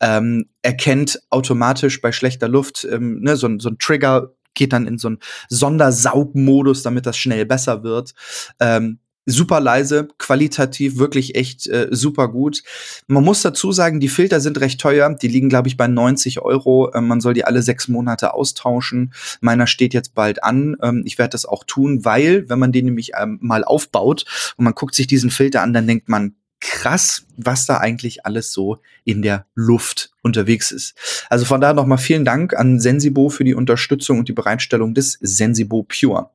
[0.00, 4.98] Ähm, erkennt automatisch bei schlechter Luft ähm, ne, so, so ein Trigger geht dann in
[4.98, 8.12] so einen Sondersaugmodus, damit das schnell besser wird.
[8.60, 12.62] Ähm, super leise, qualitativ wirklich echt äh, super gut.
[13.06, 15.14] Man muss dazu sagen, die Filter sind recht teuer.
[15.14, 16.92] Die liegen, glaube ich, bei 90 Euro.
[16.94, 19.12] Ähm, man soll die alle sechs Monate austauschen.
[19.40, 20.76] Meiner steht jetzt bald an.
[20.82, 24.24] Ähm, ich werde das auch tun, weil, wenn man den nämlich ähm, mal aufbaut
[24.56, 28.52] und man guckt sich diesen Filter an, dann denkt man, krass, was da eigentlich alles
[28.52, 30.94] so in der Luft unterwegs ist.
[31.28, 35.18] Also von daher nochmal vielen Dank an Sensibo für die Unterstützung und die Bereitstellung des
[35.20, 36.30] Sensibo Pure.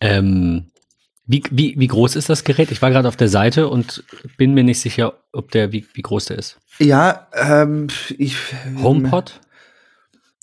[0.00, 0.66] Ähm,
[1.26, 2.70] wie, wie, wie groß ist das Gerät?
[2.70, 4.04] Ich war gerade auf der Seite und
[4.36, 6.58] bin mir nicht sicher, ob der, wie, wie groß der ist.
[6.78, 8.36] Ja, ähm, ich.
[8.80, 9.40] HomePod?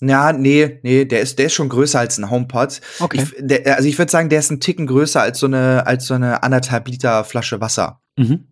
[0.02, 2.80] Ja, nee, nee, der ist, der ist schon größer als ein HomePod.
[3.00, 3.22] Okay.
[3.22, 6.06] Ich, der, also ich würde sagen, der ist ein Ticken größer als so eine, als
[6.06, 8.00] so eine anderthalb Liter Flasche Wasser.
[8.16, 8.48] Mhm.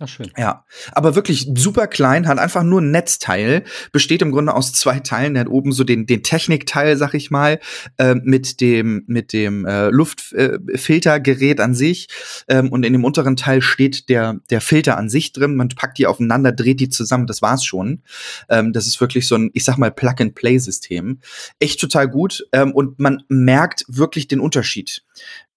[0.00, 0.30] Ach, schön.
[0.36, 5.00] Ja, aber wirklich super klein, hat einfach nur ein Netzteil, besteht im Grunde aus zwei
[5.00, 5.34] Teilen.
[5.34, 7.58] Der hat oben so den, den Technikteil, sag ich mal,
[7.96, 12.06] äh, mit dem, mit dem äh, Luftfiltergerät äh, an sich.
[12.46, 15.56] Ähm, und in dem unteren Teil steht der, der Filter an sich drin.
[15.56, 18.02] Man packt die aufeinander, dreht die zusammen, das war's schon.
[18.48, 21.18] Ähm, das ist wirklich so ein, ich sag mal, Plug-and-Play-System.
[21.58, 22.46] Echt total gut.
[22.52, 25.02] Ähm, und man merkt wirklich den Unterschied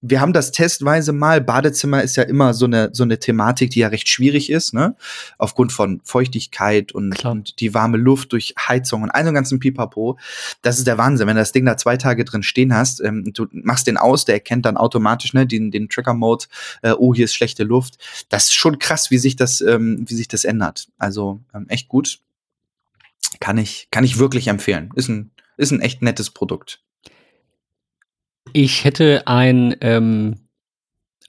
[0.01, 1.41] wir haben das testweise mal.
[1.41, 4.95] Badezimmer ist ja immer so eine, so eine Thematik, die ja recht schwierig ist, ne?
[5.37, 10.17] Aufgrund von Feuchtigkeit und, und die warme Luft durch Heizung und all so ganzen Pipapo.
[10.63, 11.27] Das ist der Wahnsinn.
[11.27, 14.25] Wenn du das Ding da zwei Tage drin stehen hast, ähm, du machst den aus,
[14.25, 16.45] der erkennt dann automatisch, ne, den, den Trigger-Mode,
[16.81, 17.99] äh, oh, hier ist schlechte Luft.
[18.29, 20.87] Das ist schon krass, wie sich das, ähm, wie sich das ändert.
[20.97, 22.19] Also ähm, echt gut.
[23.39, 24.89] Kann ich, kann ich wirklich empfehlen.
[24.95, 26.81] Ist ein, ist ein echt nettes Produkt.
[28.53, 30.35] Ich hätte ein, ähm,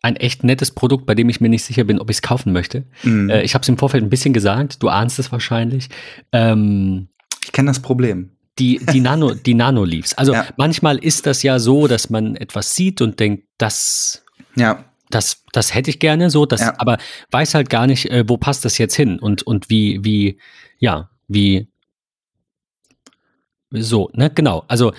[0.02, 2.52] ein echt nettes Produkt, bei dem ich mir nicht sicher bin, ob ich es kaufen
[2.52, 2.85] möchte.
[3.04, 3.30] Mhm.
[3.30, 5.88] Äh, ich habe es im Vorfeld ein bisschen gesagt, du ahnst es wahrscheinlich.
[6.32, 7.08] Ähm,
[7.44, 8.30] ich kenne das Problem.
[8.58, 10.14] Die, die, Nano, die Nano-Leaves.
[10.14, 10.46] Also ja.
[10.56, 14.24] manchmal ist das ja so, dass man etwas sieht und denkt, das,
[14.56, 14.85] ja.
[15.11, 16.74] das, das hätte ich gerne so, das, ja.
[16.78, 16.98] aber
[17.30, 20.38] weiß halt gar nicht, äh, wo passt das jetzt hin und, und wie, wie,
[20.78, 21.68] ja, wie,
[23.70, 24.64] so, ne, genau.
[24.68, 24.92] Also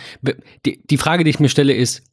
[0.66, 2.04] die, die Frage, die ich mir stelle, ist,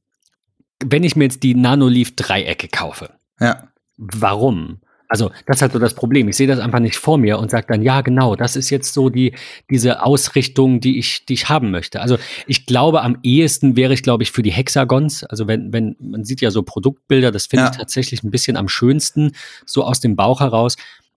[0.85, 3.69] wenn ich mir jetzt die Nanoleaf Dreiecke kaufe, ja.
[3.97, 4.81] warum?
[5.11, 6.29] Also, das ist halt so das Problem.
[6.29, 8.95] Ich sehe das einfach nicht vor mir und sage dann, ja, genau, das ist jetzt
[8.95, 9.35] so die,
[9.69, 12.01] diese Ausrichtung, die ich, die ich haben möchte.
[12.01, 12.17] Also,
[12.47, 15.25] ich glaube, am ehesten wäre ich, glaube ich, für die Hexagons.
[15.25, 17.71] Also, wenn, wenn, man sieht ja so Produktbilder, das finde ja.
[17.73, 19.33] ich tatsächlich ein bisschen am schönsten,
[19.67, 20.77] so aus dem Bauch heraus.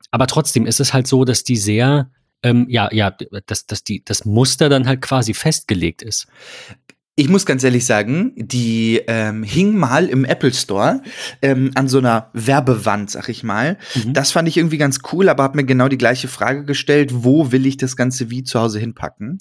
[0.10, 2.10] Aber trotzdem ist es halt so, dass die sehr,
[2.42, 6.26] ähm, ja, ja, dass, dass die, das Muster dann halt quasi festgelegt ist.
[7.16, 11.02] Ich muss ganz ehrlich sagen, die ähm, hing mal im Apple Store
[11.44, 13.78] ähm, an so einer Werbewand, sag ich mal.
[13.94, 14.14] Mhm.
[14.14, 17.52] Das fand ich irgendwie ganz cool, aber habe mir genau die gleiche Frage gestellt, wo
[17.52, 19.38] will ich das Ganze wie zu Hause hinpacken?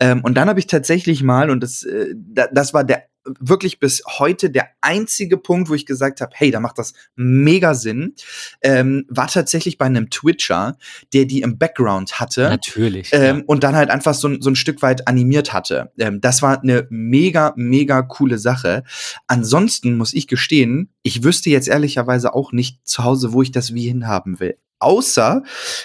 [0.00, 2.14] Ähm, und dann habe ich tatsächlich mal, und das, äh,
[2.52, 6.60] das war der wirklich bis heute der einzige Punkt, wo ich gesagt habe, hey, da
[6.60, 8.14] macht das mega Sinn,
[8.62, 10.76] ähm, war tatsächlich bei einem Twitcher,
[11.12, 12.42] der die im Background hatte.
[12.42, 13.10] Natürlich.
[13.12, 13.44] Ähm, ja.
[13.46, 15.92] Und dann halt einfach so, so ein Stück weit animiert hatte.
[15.98, 18.84] Ähm, das war eine mega, mega coole Sache.
[19.26, 23.74] Ansonsten muss ich gestehen, ich wüsste jetzt ehrlicherweise auch nicht zu Hause, wo ich das
[23.74, 24.56] wie hinhaben will.
[24.78, 25.42] Außer,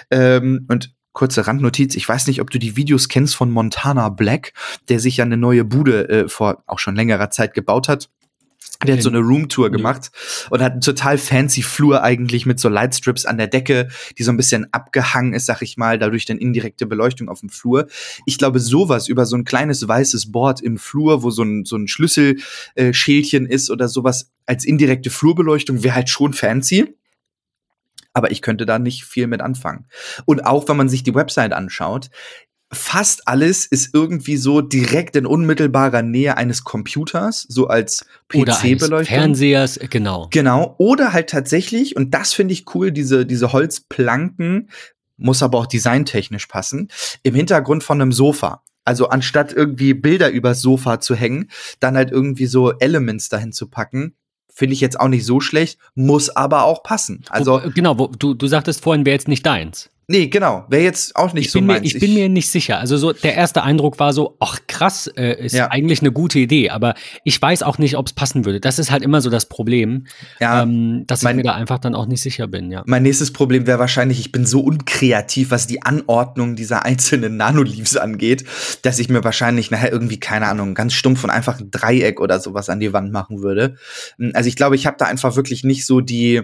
[0.10, 4.54] ähm, und kurze Randnotiz, ich weiß nicht, ob du die Videos kennst von Montana Black,
[4.89, 8.10] der sich ja eine neue Bude äh, vor auch schon längerer Zeit gebaut hat.
[8.86, 10.12] Der hat so eine Roomtour gemacht
[10.49, 14.32] und hat einen total fancy Flur eigentlich mit so Lightstrips an der Decke, die so
[14.32, 17.88] ein bisschen abgehangen ist, sag ich mal, dadurch dann indirekte Beleuchtung auf dem Flur.
[18.25, 21.78] Ich glaube, sowas über so ein kleines weißes Board im Flur, wo so ein, so
[21.78, 26.93] ein Schlüsselschälchen ist oder sowas als indirekte Flurbeleuchtung wäre halt schon fancy
[28.15, 29.86] aber ich könnte da nicht viel mit anfangen.
[30.25, 32.10] Und auch wenn man sich die Website anschaut,
[32.71, 39.17] fast alles ist irgendwie so direkt in unmittelbarer Nähe eines Computers, so als PC-Beleuchtung.
[39.17, 40.30] Fernsehers, genau.
[40.32, 40.75] Genau.
[40.80, 44.69] Oder halt tatsächlich, und das finde ich cool, diese, diese Holzplanken,
[45.17, 46.89] muss aber auch designtechnisch passen,
[47.21, 48.63] im Hintergrund von einem Sofa.
[48.86, 51.49] Also anstatt irgendwie Bilder übers Sofa zu hängen,
[51.80, 54.15] dann halt irgendwie so Elements dahin zu packen,
[54.53, 57.23] finde ich jetzt auch nicht so schlecht, muss aber auch passen.
[57.29, 59.89] Also genau, wo, du, du sagtest vorhin, wäre jetzt nicht deins.
[60.08, 60.65] Nee, genau.
[60.70, 61.82] Wäre jetzt auch nicht ich so meins.
[61.82, 62.80] Mir, ich, ich bin mir nicht sicher.
[62.80, 65.72] Also so der erste Eindruck war so, ach krass, äh, ist ja.
[65.72, 68.60] eigentlich eine gute Idee, aber ich weiß auch nicht, ob es passen würde.
[68.60, 70.06] Das ist halt immer so das Problem,
[70.39, 72.72] ja, ähm, dass mein, ich mir da einfach dann auch nicht sicher bin.
[72.72, 72.84] Ja.
[72.86, 77.98] Mein nächstes Problem wäre wahrscheinlich, ich bin so unkreativ, was die Anordnung dieser einzelnen Nanoleaves
[77.98, 78.46] angeht,
[78.84, 82.39] dass ich mir wahrscheinlich nachher irgendwie keine Ahnung ganz stumpf und einfach ein Dreieck oder
[82.39, 83.76] sowas an die Wand machen würde.
[84.34, 86.44] Also ich glaube, ich habe da einfach wirklich nicht so die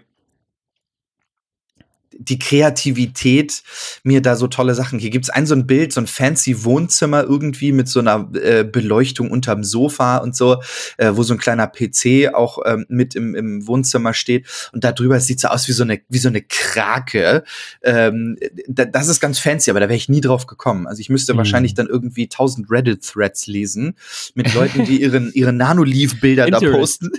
[2.21, 3.63] die Kreativität,
[4.03, 4.99] mir da so tolle Sachen.
[4.99, 8.63] Hier gibt's ein so ein Bild, so ein fancy Wohnzimmer irgendwie mit so einer äh,
[8.63, 10.61] Beleuchtung unterm Sofa und so,
[10.97, 14.47] äh, wo so ein kleiner PC auch ähm, mit im, im Wohnzimmer steht.
[14.71, 17.43] Und da drüber sieht so aus wie so eine, wie so eine Krake.
[17.81, 20.87] Ähm, da, das ist ganz fancy, aber da wäre ich nie drauf gekommen.
[20.87, 21.39] Also ich müsste mhm.
[21.39, 23.95] wahrscheinlich dann irgendwie tausend Reddit-Threads lesen
[24.35, 27.11] mit Leuten, die ihren, ihre Nanoleaf-Bilder da posten,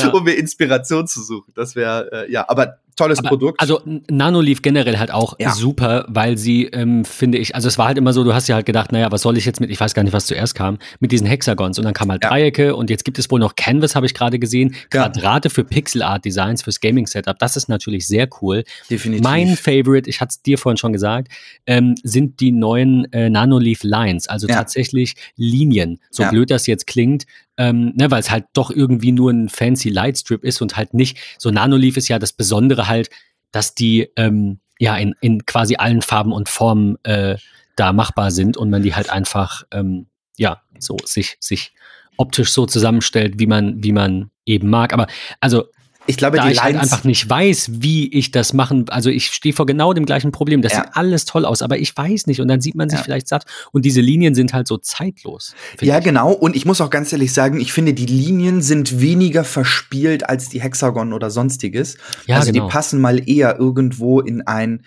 [0.00, 0.08] ja.
[0.12, 1.52] um mir Inspiration zu suchen.
[1.54, 3.60] Das wäre, äh, ja, aber tolles aber, Produkt.
[3.60, 5.52] Also Nanolief generell halt auch ja.
[5.52, 8.56] super, weil sie, ähm, finde ich, also es war halt immer so, du hast ja
[8.56, 10.78] halt gedacht, naja, was soll ich jetzt mit, ich weiß gar nicht, was zuerst kam,
[11.00, 12.30] mit diesen Hexagons und dann kam halt ja.
[12.30, 15.54] Dreiecke und jetzt gibt es wohl noch Canvas, habe ich gerade gesehen, Quadrate ja.
[15.54, 17.38] für Pixel Art Designs fürs Gaming Setup.
[17.38, 18.64] Das ist natürlich sehr cool.
[18.90, 19.24] Definitiv.
[19.24, 21.28] Mein Favorite, ich hatte es dir vorhin schon gesagt,
[21.66, 26.00] ähm, sind die neuen äh, Nanoleaf Lines, also tatsächlich Linien.
[26.10, 27.24] So blöd das jetzt klingt,
[27.60, 31.18] ähm, ne, weil es halt doch irgendwie nur ein fancy Lightstrip ist und halt nicht,
[31.36, 33.10] so Nanoleaf ist ja das Besondere halt,
[33.52, 37.36] dass die ähm, ja in, in quasi allen Farben und Formen äh,
[37.76, 40.06] da machbar sind und man die halt einfach ähm,
[40.38, 41.74] ja so sich sich
[42.16, 44.94] optisch so zusammenstellt, wie man wie man eben mag.
[44.94, 45.06] Aber
[45.40, 45.66] also
[46.06, 48.86] Ich glaube, da die ich halt Lines, einfach nicht weiß, wie ich das machen.
[48.88, 50.62] Also ich stehe vor genau dem gleichen Problem.
[50.62, 50.82] Das Ja.
[50.84, 52.40] sieht alles toll aus, aber ich weiß nicht.
[52.40, 53.04] Und dann sieht man sich Ja.
[53.04, 53.44] vielleicht satt.
[53.72, 55.54] Und diese Linien sind halt so zeitlos.
[55.80, 56.04] Ja, ich.
[56.04, 56.32] genau.
[56.32, 60.48] Und ich muss auch ganz ehrlich sagen, ich finde, die Linien sind weniger verspielt als
[60.48, 61.96] die Hexagon oder sonstiges.
[62.26, 62.66] Ja, also genau.
[62.66, 64.82] die passen mal eher irgendwo in ein,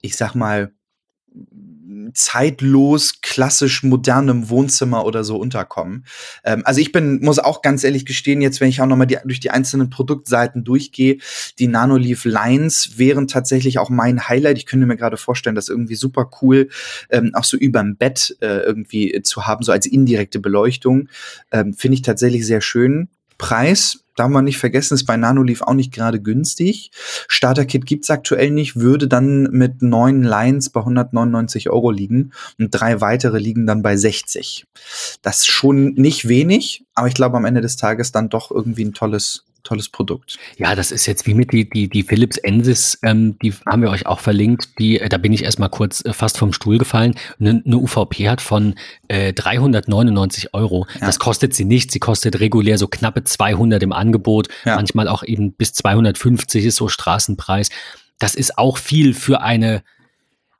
[0.00, 0.72] ich sag mal,
[2.14, 6.04] zeitlos, klassisch modernem Wohnzimmer oder so unterkommen.
[6.44, 9.18] Ähm, also ich bin, muss auch ganz ehrlich gestehen, jetzt, wenn ich auch nochmal die,
[9.24, 11.18] durch die einzelnen Produktseiten durchgehe,
[11.58, 14.58] die Nanoleaf Lines wären tatsächlich auch mein Highlight.
[14.58, 16.68] Ich könnte mir gerade vorstellen, das irgendwie super cool,
[17.10, 21.08] ähm, auch so überm Bett äh, irgendwie zu haben, so als indirekte Beleuchtung.
[21.50, 23.08] Ähm, Finde ich tatsächlich sehr schön.
[23.42, 26.92] Preis, darf man nicht vergessen, ist bei Nanoleaf auch nicht gerade günstig.
[27.26, 33.00] Starter-Kit gibt's aktuell nicht, würde dann mit neun Lines bei 199 Euro liegen und drei
[33.00, 34.64] weitere liegen dann bei 60.
[35.22, 38.84] Das ist schon nicht wenig, aber ich glaube am Ende des Tages dann doch irgendwie
[38.84, 40.38] ein tolles, tolles Produkt.
[40.58, 43.90] Ja, das ist jetzt wie mit die, die, die Philips Ensis, ähm, die haben wir
[43.90, 44.78] euch auch verlinkt.
[44.78, 47.14] Die, äh, da bin ich erstmal kurz äh, fast vom Stuhl gefallen.
[47.40, 48.74] Eine eine UVP hat von
[49.08, 50.86] äh, 399 Euro.
[51.00, 51.06] Ja.
[51.06, 51.90] Das kostet sie nicht.
[51.90, 54.48] Sie kostet regulär so knappe 200 im Angebot.
[54.64, 54.76] Ja.
[54.76, 57.68] Manchmal auch eben bis 250 ist so Straßenpreis.
[58.18, 59.82] Das ist auch viel für eine,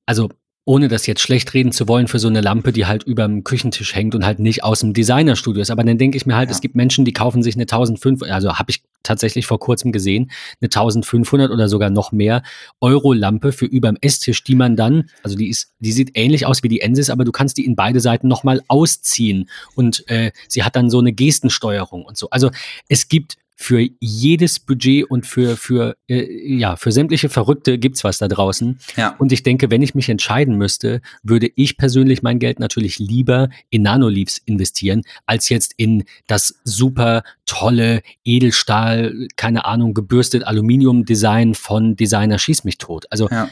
[0.07, 0.29] also
[0.65, 3.43] ohne das jetzt schlecht reden zu wollen, für so eine Lampe, die halt über dem
[3.43, 5.71] Küchentisch hängt und halt nicht aus dem Designerstudio ist.
[5.71, 6.55] Aber dann denke ich mir halt, Ja.
[6.55, 10.31] es gibt Menschen, die kaufen sich eine 1500, also habe ich tatsächlich vor kurzem gesehen,
[10.61, 12.43] eine 1500 oder sogar noch mehr
[12.81, 16.63] Euro Lampe für überm Esstisch, die man dann, also die ist, die sieht ähnlich aus
[16.63, 20.63] wie die Ensis, aber du kannst die in beide Seiten nochmal ausziehen und äh, sie
[20.63, 22.31] hat dann so eine Gestensteuerung und so.
[22.31, 22.51] Also
[22.89, 28.19] es gibt für jedes Budget und für, für, äh, ja, für sämtliche Verrückte gibt's was
[28.19, 28.79] da draußen.
[28.97, 29.15] Ja.
[29.19, 33.51] Und ich denke, wenn ich mich entscheiden müsste, würde ich persönlich mein Geld natürlich lieber
[33.71, 41.95] in Nanoleafs investieren, als jetzt in das super tolle Edelstahl, keine Ahnung, gebürstet Aluminium-Design von
[41.95, 43.07] Designer Schieß mich tot.
[43.11, 43.49] Also, Ja.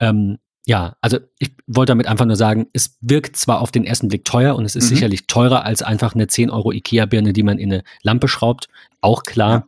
[0.00, 4.08] ähm, ja, also ich wollte damit einfach nur sagen, es wirkt zwar auf den ersten
[4.08, 4.94] Blick teuer und es ist Mhm.
[4.94, 8.68] sicherlich teurer als einfach eine 10 Euro Ikea-Birne, die man in eine Lampe schraubt,
[9.00, 9.66] auch klar.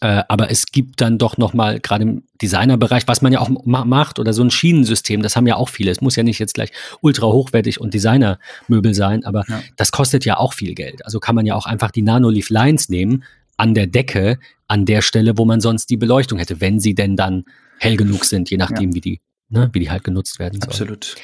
[0.00, 3.48] Äh, aber es gibt dann doch noch mal gerade im Designerbereich, was man ja auch
[3.64, 5.92] ma macht oder so ein Schienensystem, das haben ja auch viele.
[5.92, 9.62] Es muss ja nicht jetzt gleich ultra hochwertig und Designermöbel sein, aber Ja.
[9.76, 11.04] das kostet ja auch viel Geld.
[11.04, 13.22] Also kann man ja auch einfach die Nanoleaf Lines nehmen
[13.58, 17.14] an der Decke, an der Stelle, wo man sonst die Beleuchtung hätte, wenn sie denn
[17.14, 17.44] dann
[17.78, 20.70] hell genug sind, je nachdem, wie die ne, wie die halt genutzt werden sollen.
[20.70, 21.16] Absolut.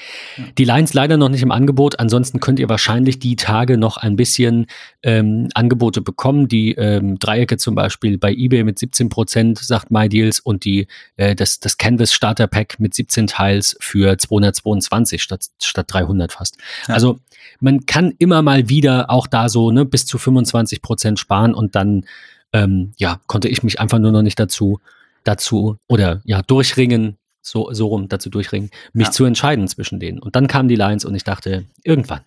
[0.57, 1.99] Die Lines leider noch nicht im Angebot.
[1.99, 4.67] Ansonsten könnt ihr wahrscheinlich die Tage noch ein bisschen
[5.03, 6.47] ähm, Angebote bekommen.
[6.47, 11.35] Die ähm, Dreiecke zum Beispiel bei eBay mit 17 Prozent, sagt MyDeals, und die, äh,
[11.35, 16.59] das, das Canvas Starter Pack mit 17 Teils für 222 statt, statt 300 fast.
[16.87, 16.95] Ja.
[16.95, 17.19] Also
[17.61, 21.75] man kann immer mal wieder auch da so ne, bis zu 25 Prozent sparen und
[21.75, 22.05] dann
[22.53, 24.79] ähm, ja, konnte ich mich einfach nur noch nicht dazu,
[25.25, 29.13] dazu oder ja, durchringen, so, so rum dazu durchringen, mich Ja.
[29.13, 30.19] zu entscheiden zwischen denen.
[30.21, 32.23] Und dann kamen die Lines und ich dachte, irgendwann,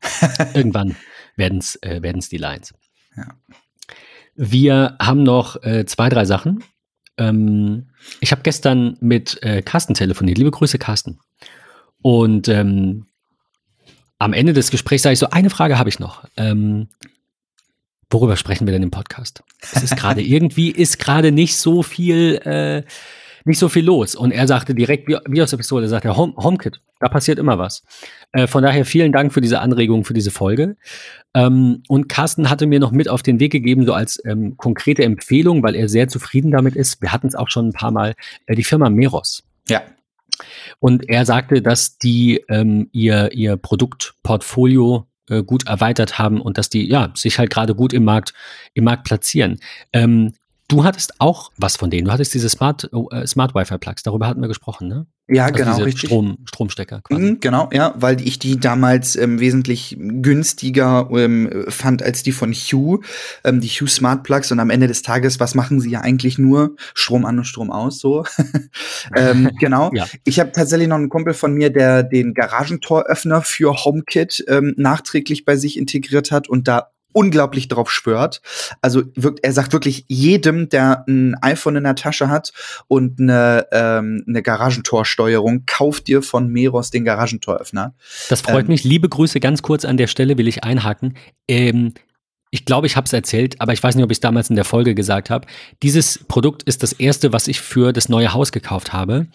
[0.54, 0.94] irgendwann
[1.36, 2.74] werden es äh, werden's die Lines.
[3.16, 3.28] Ja.
[4.36, 6.62] Wir haben noch äh, zwei, drei Sachen.
[7.16, 7.88] Ähm,
[8.20, 10.38] ich habe gestern mit äh, Carsten telefoniert.
[10.38, 11.18] Liebe Grüße, Carsten.
[12.02, 13.06] Und ähm,
[14.20, 16.24] am Ende des Gesprächs sage ich so, eine Frage habe ich noch.
[16.36, 16.88] Ähm,
[18.10, 19.42] worüber sprechen wir denn im Podcast?
[19.72, 22.82] Es ist gerade irgendwie, ist gerade nicht so viel, äh,
[23.44, 24.14] nicht so viel los.
[24.14, 27.38] Und er sagte direkt, wie, wie aus der Pistole, sagt er, Home, HomeKit, da passiert
[27.38, 27.84] immer was.
[28.32, 30.76] Äh, von daher vielen Dank für diese Anregung, für diese Folge.
[31.34, 35.04] Ähm, und Carsten hatte mir noch mit auf den Weg gegeben, so als ähm, konkrete
[35.04, 37.00] Empfehlung, weil er sehr zufrieden damit ist.
[37.00, 38.14] Wir hatten es auch schon ein paar Mal,
[38.46, 39.44] äh, die Firma Meros.
[39.68, 39.82] Ja.
[40.78, 46.68] Und er sagte, dass die ähm, ihr, ihr Produktportfolio äh, gut erweitert haben und dass
[46.68, 48.32] die ja sich halt gerade gut im Markt,
[48.74, 49.58] im Markt platzieren.
[49.92, 50.32] Ähm,
[50.68, 52.04] du hattest auch was von denen.
[52.06, 55.06] Du hattest diese Smart, äh, Smart Wi-Fi Plugs, darüber hatten wir gesprochen, ne?
[55.30, 56.08] Ja, Also genau, richtig.
[56.08, 57.20] Strom, Stromstecker quasi.
[57.20, 62.52] Mhm, Genau, ja, weil ich die damals ähm, wesentlich günstiger ähm, fand als die von
[62.52, 63.00] Hue,
[63.44, 64.50] ähm, die Hue Smart Plugs.
[64.52, 66.76] Und am Ende des Tages, was machen sie ja eigentlich nur?
[66.94, 68.24] Strom an und Strom aus, so.
[69.16, 69.90] ähm, genau.
[69.92, 70.06] Ja.
[70.24, 75.44] Ich habe tatsächlich noch einen Kumpel von mir, der den Garagentoröffner für HomeKit ähm, nachträglich
[75.44, 78.42] bei sich integriert hat und da unglaublich drauf schwört.
[78.80, 79.02] Also
[79.42, 82.52] er sagt wirklich jedem, der ein iPhone in der Tasche hat
[82.86, 87.94] und eine, ähm, eine Garagentorsteuerung, kauft dir von Meros den Garagentoröffner.
[88.28, 88.84] Das freut Ähm, mich.
[88.84, 91.14] Liebe Grüße, ganz kurz an der Stelle will ich einhaken.
[91.48, 91.94] Ähm,
[92.50, 94.56] ich glaube, ich habe es erzählt, aber ich weiß nicht, ob ich es damals in
[94.56, 95.46] der Folge gesagt habe.
[95.82, 99.26] Dieses Produkt ist das erste, was ich für das neue Haus gekauft habe.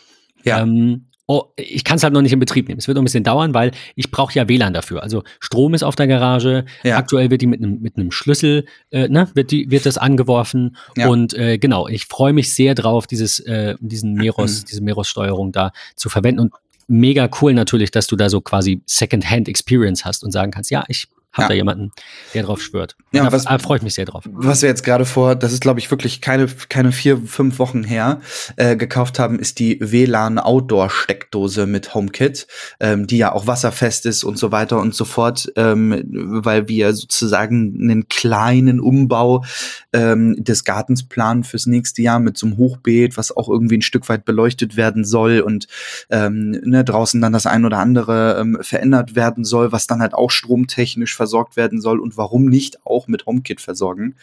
[0.44, 0.62] Ja.
[0.62, 2.80] Ähm, Oh, ich kann es halt noch nicht in Betrieb nehmen.
[2.80, 5.02] Es wird noch ein bisschen dauern, weil ich brauche ja WLAN dafür.
[5.04, 6.66] Also Strom ist auf der Garage.
[6.84, 6.98] Ja.
[6.98, 10.76] Aktuell wird die mit einem mit einem Schlüssel, äh, ne, wird die wird das angeworfen.
[10.98, 11.08] Ja.
[11.08, 14.66] Und äh, genau, ich freue mich sehr drauf, dieses äh, diesen Meros, Mhm.
[14.70, 16.42] diese Meros-Steuerung da zu verwenden.
[16.42, 16.54] Und
[16.90, 20.84] mega cool natürlich, dass du da so quasi Second-Hand Experience hast und sagen kannst, ja,
[20.90, 21.48] ich habe Ja.
[21.50, 21.92] da jemanden,
[22.34, 22.96] der drauf schwört.
[23.12, 24.24] Ja, da was- da freue ich mich sehr drauf.
[24.32, 27.84] Was wir jetzt gerade vor, das ist glaube ich wirklich keine, keine vier, fünf Wochen
[27.84, 28.22] her,
[28.56, 32.48] äh, gekauft haben, ist die WLAN Outdoor Steckdose mit HomeKit,
[32.80, 36.94] ähm, die ja auch wasserfest ist und so weiter und so fort, ähm, weil wir
[36.94, 39.44] sozusagen einen kleinen Umbau
[39.92, 43.82] ähm, des Gartens planen fürs nächste Jahr mit so einem Hochbeet, was auch irgendwie ein
[43.82, 45.68] Stück weit beleuchtet werden soll und
[46.10, 50.14] ähm, ne, draußen dann das ein oder andere ähm, verändert werden soll, was dann halt
[50.14, 54.16] auch stromtechnisch versorgt werden soll und warum nicht auch mit HomeKit versorgen.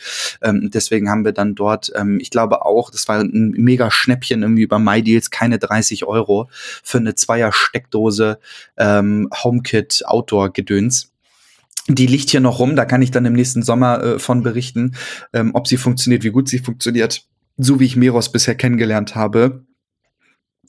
[0.42, 4.42] Ähm, deswegen haben wir dann dort, ähm, ich glaube auch, das war ein mega Schnäppchen
[4.42, 6.51] irgendwie über MyDeals, keine 30 Euro
[6.82, 8.38] für eine Zweier-Steckdose
[8.76, 11.11] ähm, HomeKit Outdoor-Gedöns.
[11.88, 14.94] Die liegt hier noch rum, da kann ich dann im nächsten Sommer äh, von berichten,
[15.32, 17.24] ähm, ob sie funktioniert, wie gut sie funktioniert.
[17.57, 19.64] So wie ich Meros bisher kennengelernt habe,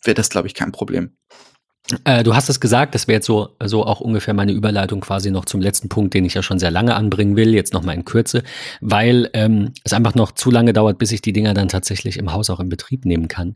[0.01, 1.11] wäre das, glaube ich, kein Problem.
[2.03, 5.31] Äh, du hast es gesagt, das wäre jetzt so, so auch ungefähr meine Überleitung quasi
[5.31, 8.05] noch zum letzten Punkt, den ich ja schon sehr lange anbringen will, jetzt nochmal in
[8.05, 8.43] Kürze,
[8.81, 12.33] weil ähm, es einfach noch zu lange dauert, bis ich die Dinger dann tatsächlich im
[12.33, 13.55] Haus auch in Betrieb nehmen kann.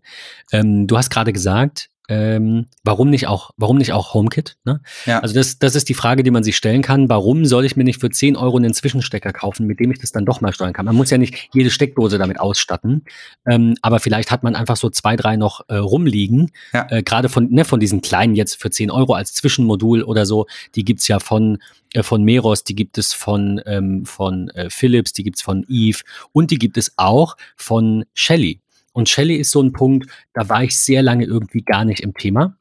[0.52, 4.58] Ähm, du hast gerade gesagt, ähm, warum nicht auch, warum nicht auch HomeKit?
[4.64, 4.82] Ne?
[5.06, 5.20] Ja.
[5.20, 7.10] Also das, das ist die Frage, die man sich stellen kann.
[7.10, 10.12] Warum soll ich mir nicht für 10 Euro einen Zwischenstecker kaufen, mit dem ich das
[10.12, 10.86] dann doch mal steuern kann?
[10.86, 13.04] Man muss ja nicht jede Steckdose damit ausstatten,
[13.48, 16.52] ähm, aber vielleicht hat man einfach so zwei, drei noch äh, rumliegen.
[16.74, 16.88] Ja.
[16.90, 20.46] Äh, Gerade von, ne, von diesen kleinen jetzt für 10 Euro als Zwischenmodul oder so,
[20.76, 21.58] die gibt's ja von,
[21.94, 26.00] äh, von Meros, die gibt es von, ähm, von äh, Philips, die gibt's von Eve
[26.32, 28.60] und die gibt es auch von Shelly.
[28.96, 32.14] Und Shelly ist so ein Punkt, da war ich sehr lange irgendwie gar nicht im
[32.14, 32.58] Thema.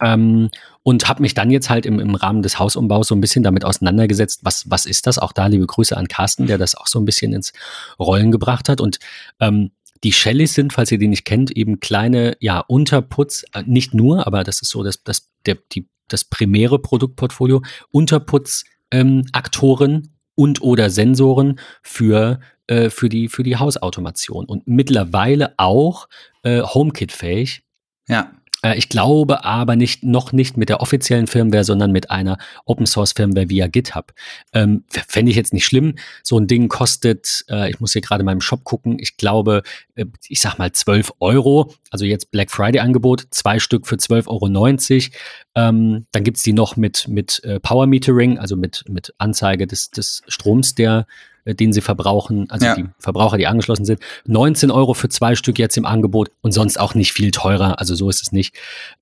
[0.00, 0.50] Ähm,
[0.82, 3.64] und habe mich dann jetzt halt im, im Rahmen des Hausumbaus so ein bisschen damit
[3.64, 5.16] auseinandergesetzt, was, was ist das?
[5.16, 7.52] Auch da liebe Grüße an Carsten, der das auch so ein bisschen ins
[8.00, 8.80] Rollen gebracht hat.
[8.80, 8.98] Und
[9.38, 9.70] ähm,
[10.02, 14.26] die Shellys sind, falls ihr die nicht kennt, eben kleine, ja, Unterputz, äh, nicht nur,
[14.26, 17.62] aber das ist so das, das, der, die, das primäre Produktportfolio,
[17.92, 25.52] Unterputz, ähm, Aktoren und oder Sensoren für, äh, für, die, für die Hausautomation und mittlerweile
[25.56, 26.08] auch
[26.44, 27.64] äh, HomeKit-fähig.
[28.06, 28.30] Ja.
[28.62, 32.86] Äh, Ich glaube aber nicht, noch nicht mit der offiziellen Firmware, sondern mit einer Open
[32.86, 34.12] Source Firmware via GitHub.
[34.52, 35.94] Ähm, Fände ich jetzt nicht schlimm.
[36.22, 39.62] So ein Ding kostet, äh, ich muss hier gerade in meinem Shop gucken, ich glaube,
[39.94, 41.72] äh, ich sag mal 12 Euro.
[41.90, 45.68] Also jetzt Black Friday Angebot, zwei Stück für 12,90 Euro.
[45.68, 49.90] Ähm, dann gibt's die noch mit, mit äh, Power Metering, also mit, mit Anzeige des,
[49.90, 51.06] des Stroms, der
[51.54, 52.74] den sie verbrauchen, also Ja.
[52.74, 54.00] die Verbraucher, die angeschlossen sind.
[54.26, 57.78] 19 Euro für zwei Stück jetzt im Angebot und sonst auch nicht viel teurer.
[57.78, 58.54] Also so ist es nicht.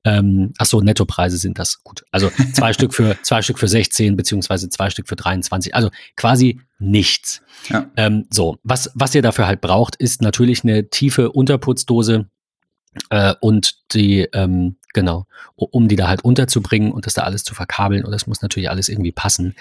[0.04, 1.82] Ähm, ach so, Nettopreise sind das.
[1.82, 2.04] Gut.
[2.10, 5.74] Also zwei Stück für zwei Stück für 16 beziehungsweise zwei Stück für 23.
[5.74, 7.42] Also quasi nichts.
[7.68, 7.90] Ja.
[7.96, 12.26] Ähm, so, was, was ihr dafür halt braucht, ist natürlich eine tiefe Unterputzdose
[13.10, 15.26] äh, und die, ähm, genau,
[15.56, 18.04] um die da halt unterzubringen und das da alles zu verkabeln.
[18.04, 19.54] Und das muss natürlich alles irgendwie passen.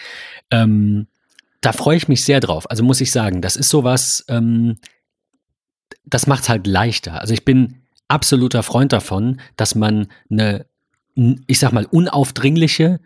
[0.52, 1.08] Ähm,
[1.66, 2.70] da freue ich mich sehr drauf.
[2.70, 4.78] Also muss ich sagen, das ist sowas, ähm,
[6.06, 7.20] das macht es halt leichter.
[7.20, 10.68] Also ich bin absoluter Freund davon, dass man eine,
[11.48, 13.00] ich sag mal, unaufdringliche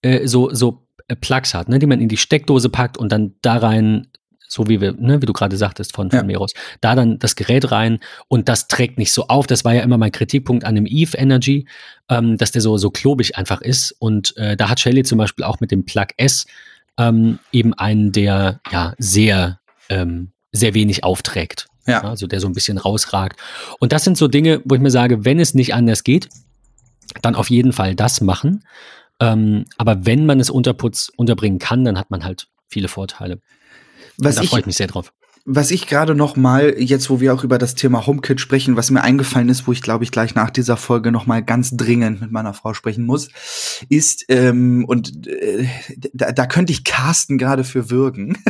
[0.00, 3.34] äh, so, so äh, Plugs hat, ne, die man in die Steckdose packt und dann
[3.42, 4.08] da rein,
[4.48, 6.24] so wie wir, ne, wie du gerade sagtest von, von Ja.
[6.24, 7.98] Meros, da dann das Gerät rein
[8.28, 9.46] und das trägt nicht so auf.
[9.46, 11.68] Das war ja immer mein Kritikpunkt an dem Eve Energy,
[12.08, 13.92] ähm, dass der so, so klobig einfach ist.
[13.92, 16.46] Und äh, da hat Shelly zum Beispiel auch mit dem Plug S
[16.98, 21.66] ähm, eben einen, der ja sehr, ähm, sehr wenig aufträgt.
[21.86, 22.02] Ja.
[22.02, 23.38] Also der so ein bisschen rausragt.
[23.78, 26.28] Und das sind so Dinge, wo ich mir sage, wenn es nicht anders geht,
[27.22, 28.64] dann auf jeden Fall das machen.
[29.20, 33.40] Ähm, aber wenn man es Unterputz unterbringen kann, dann hat man halt viele Vorteile.
[34.18, 35.12] Was da ich, freue ich mich sehr drauf.
[35.48, 38.90] Was ich gerade noch mal jetzt, wo wir auch über das Thema HomeKit sprechen, was
[38.90, 42.20] mir eingefallen ist, wo ich glaube ich gleich nach dieser Folge noch mal ganz dringend
[42.20, 43.28] mit meiner Frau sprechen muss,
[43.88, 45.68] ist ähm, und äh,
[46.12, 48.38] da, da könnte ich Carsten gerade für würgen.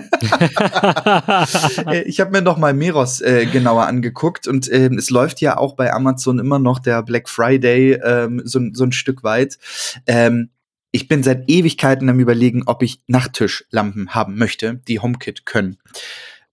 [1.87, 5.57] Äh, ich habe mir noch mal Meros äh, genauer angeguckt und ähm, es läuft ja
[5.59, 9.59] auch bei Amazon immer noch der Black Friday ähm, so, so ein Stück weit.
[10.07, 10.51] Ähm,
[10.91, 15.77] ich bin seit Ewigkeiten am überlegen, ob ich Nachttischlampen haben möchte, die HomeKit können.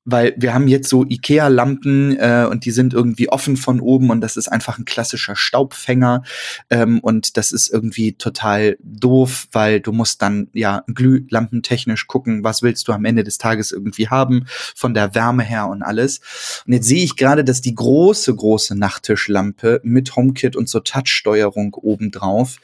[0.05, 4.21] Weil wir haben jetzt so Ikea-Lampen äh, und die sind irgendwie offen von oben und
[4.21, 6.23] das ist einfach ein klassischer Staubfänger
[6.69, 12.61] ähm, und das ist irgendwie total doof, weil du musst dann ja glühlampentechnisch gucken, was
[12.61, 14.45] willst du am Ende des Tages irgendwie haben
[14.75, 16.19] von der Wärme her und alles.
[16.65, 21.73] Und jetzt sehe ich gerade, dass die große, große Nachttischlampe mit HomeKit und so Touchsteuerung
[21.75, 22.57] obendrauf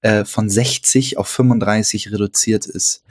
[0.00, 3.02] äh, von 60 auf 35 reduziert ist.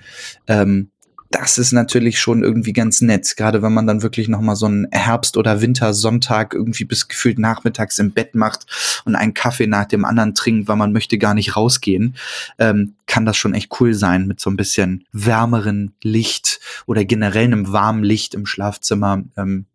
[0.48, 0.90] Ähm,
[1.36, 4.68] das ist natürlich schon irgendwie ganz nett, gerade wenn man dann wirklich noch mal so
[4.68, 8.66] einen Herbst- oder Wintersonntag irgendwie bis gefühlt nachmittags im Bett macht
[9.04, 12.16] und einen Kaffee nach dem anderen trinkt, weil man möchte gar nicht rausgehen,
[12.58, 17.46] ähm, kann das schon echt cool sein mit so ein bisschen wärmeren Licht oder generell
[17.46, 19.66] einem warmen Licht im Schlafzimmer ähm,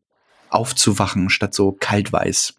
[0.48, 2.54] aufzuwachen statt so kaltweiß.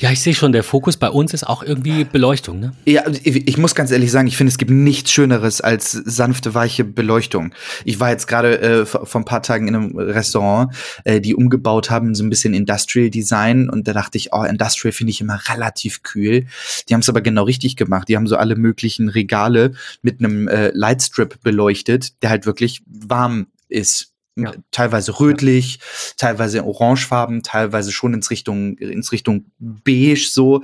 [0.00, 2.72] Ja, ich sehe schon, der Fokus bei uns ist auch irgendwie Beleuchtung, ne?
[2.84, 6.54] Ja, ich, ich muss ganz ehrlich sagen, ich finde, es gibt nichts Schöneres als sanfte,
[6.54, 7.52] weiche Beleuchtung.
[7.84, 10.72] Ich war jetzt gerade äh, vor ein paar Tagen in einem Restaurant,
[11.02, 14.92] äh, die umgebaut haben, so ein bisschen Industrial Design und da dachte ich, oh, Industrial
[14.92, 16.46] finde ich immer relativ kühl.
[16.88, 18.08] Die haben es aber genau richtig gemacht.
[18.08, 19.72] Die haben so alle möglichen Regale
[20.02, 24.12] mit einem äh, Lightstrip beleuchtet, der halt wirklich warm ist
[24.44, 24.54] ja.
[24.70, 25.80] teilweise rötlich, ja.
[26.16, 30.62] teilweise orangefarben, teilweise schon ins Richtung, ins Richtung beige so.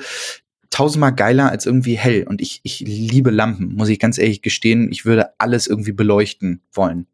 [0.70, 2.24] Tausendmal geiler als irgendwie hell.
[2.26, 4.90] Und ich, ich liebe Lampen, muss ich ganz ehrlich gestehen.
[4.90, 7.06] Ich würde alles irgendwie beleuchten wollen.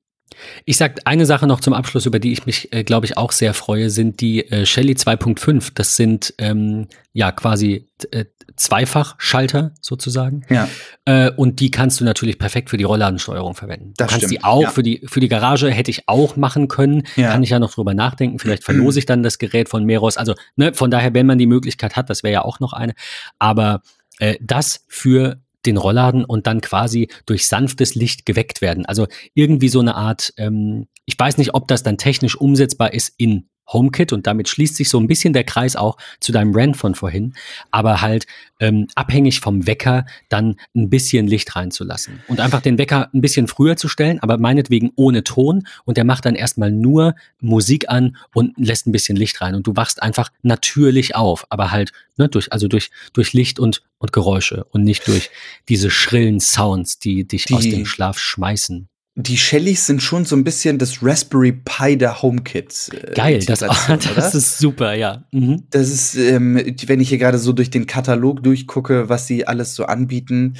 [0.64, 3.32] Ich sag eine Sache noch zum Abschluss, über die ich mich, äh, glaube ich, auch
[3.32, 5.72] sehr freue, sind die äh, Shelly 2.5.
[5.74, 8.24] Das sind ähm, ja quasi äh,
[8.56, 10.44] Zweifachschalter sozusagen.
[10.48, 10.68] Ja.
[11.06, 13.94] Äh, und die kannst du natürlich perfekt für die Rollladensteuerung verwenden.
[13.96, 14.32] Das du kannst stimmt.
[14.32, 14.70] die auch ja.
[14.70, 17.04] für die für die Garage hätte ich auch machen können.
[17.16, 17.32] Ja.
[17.32, 18.38] Kann ich ja noch drüber nachdenken.
[18.38, 20.16] Vielleicht verlose ich dann das Gerät von Meros.
[20.16, 22.92] Also ne, von daher, wenn man die Möglichkeit hat, das wäre ja auch noch eine.
[23.38, 23.82] Aber
[24.18, 28.86] äh, das für den Rollladen und dann quasi durch sanftes Licht geweckt werden.
[28.86, 33.12] Also irgendwie so eine Art, ähm, ich weiß nicht, ob das dann technisch umsetzbar ist
[33.16, 36.76] in HomeKit und damit schließt sich so ein bisschen der Kreis auch zu deinem Rant
[36.76, 37.34] von vorhin,
[37.70, 38.26] aber halt
[38.58, 43.48] ähm, abhängig vom Wecker dann ein bisschen Licht reinzulassen und einfach den Wecker ein bisschen
[43.48, 48.16] früher zu stellen, aber meinetwegen ohne Ton und der macht dann erstmal nur Musik an
[48.34, 52.28] und lässt ein bisschen Licht rein und du wachst einfach natürlich auf, aber halt ne,
[52.28, 55.30] durch also durch durch Licht und und Geräusche und nicht durch
[55.68, 58.88] diese schrillen Sounds, die dich Die- aus dem Schlaf schmeißen.
[59.22, 62.88] Die Shellys sind schon so ein bisschen das Raspberry Pi der HomeKits.
[62.88, 63.60] Äh, Geil, das,
[64.14, 65.24] das ist super, ja.
[65.32, 65.64] Mhm.
[65.70, 66.56] Das ist, ähm,
[66.86, 70.54] wenn ich hier gerade so durch den Katalog durchgucke, was sie alles so anbieten.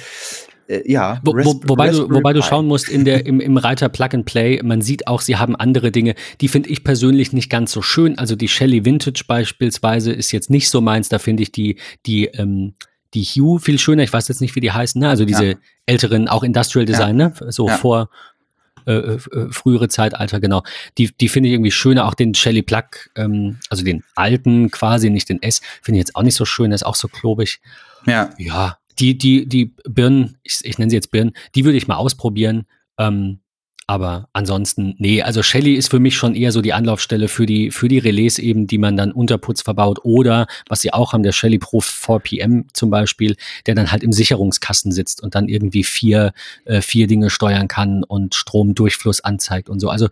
[0.67, 1.19] Äh, ja.
[1.23, 4.25] Wo, wo, wobei, du, wobei du schauen musst, in der, im, im Reiter Plug and
[4.25, 7.81] Play, man sieht auch, sie haben andere Dinge, die finde ich persönlich nicht ganz so
[7.81, 8.17] schön.
[8.17, 12.25] Also die Shelly Vintage beispielsweise ist jetzt nicht so meins, da finde ich die, die,
[12.25, 12.73] ähm,
[13.13, 14.03] die Hue viel schöner.
[14.03, 15.09] Ich weiß jetzt nicht, wie die heißen, ne?
[15.09, 15.55] Also diese Ja.
[15.85, 17.33] älteren, auch Industrial Design, ne?
[17.49, 17.75] So Ja.
[17.77, 18.09] vor
[18.85, 19.19] äh, äh,
[19.51, 20.63] frühere Zeitalter, genau.
[20.97, 22.83] Die, die finde ich irgendwie schöner, auch den Shelly Plug,
[23.15, 26.71] ähm, also den alten quasi, nicht den S, finde ich jetzt auch nicht so schön,
[26.71, 27.61] der ist auch so klobig.
[28.05, 28.29] Ja.
[28.37, 31.95] Ja, die, die, die Birnen, ich, ich nenne sie jetzt Birnen, die würde ich mal
[31.95, 32.65] ausprobieren.
[32.97, 33.39] Ähm,
[33.91, 37.71] aber ansonsten, nee, also Shelly ist für mich schon eher so die Anlaufstelle für die,
[37.71, 41.33] für die Relais eben, die man dann Unterputz verbaut oder, was sie auch haben, der
[41.33, 43.35] Shelly Pro 4PM zum Beispiel,
[43.65, 46.31] der dann halt im Sicherungskasten sitzt und dann irgendwie vier,
[46.63, 49.89] äh, vier Dinge steuern kann und Stromdurchfluss anzeigt und so.
[49.89, 50.07] Also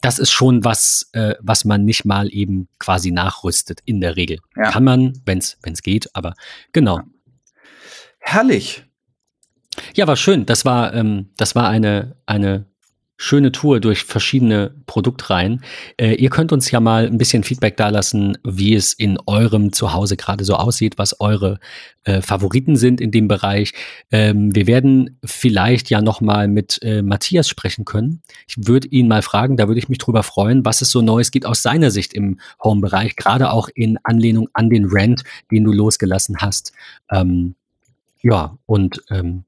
[0.00, 4.38] das ist schon was, äh, was man nicht mal eben quasi nachrüstet in der Regel.
[4.54, 4.70] Ja.
[4.70, 6.34] Kann man, wenn es geht, aber
[6.70, 7.00] genau.
[8.20, 8.84] Herrlich.
[9.96, 10.46] Ja, war schön.
[10.46, 12.66] Das war, ähm, das war eine, eine
[13.16, 15.62] schöne Tour durch verschiedene Produktreihen.
[15.96, 20.16] Äh, ihr könnt uns ja mal ein bisschen Feedback dalassen, wie es in eurem Zuhause
[20.16, 21.60] gerade so aussieht, was eure
[22.04, 23.72] äh, Favoriten sind in dem Bereich.
[24.10, 28.20] Ähm, wir werden vielleicht ja noch mal mit äh, Matthias sprechen können.
[28.48, 31.30] Ich würde ihn mal fragen, da würde ich mich drüber freuen, was es so Neues
[31.30, 35.72] gibt aus seiner Sicht im Home-Bereich, gerade auch in Anlehnung an den Rant, den du
[35.72, 36.72] losgelassen hast.
[37.10, 37.54] Ähm,
[38.22, 39.44] ja, und ähm,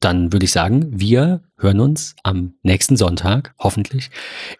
[0.00, 4.10] dann würde ich sagen, wir hören uns am nächsten Sonntag, hoffentlich,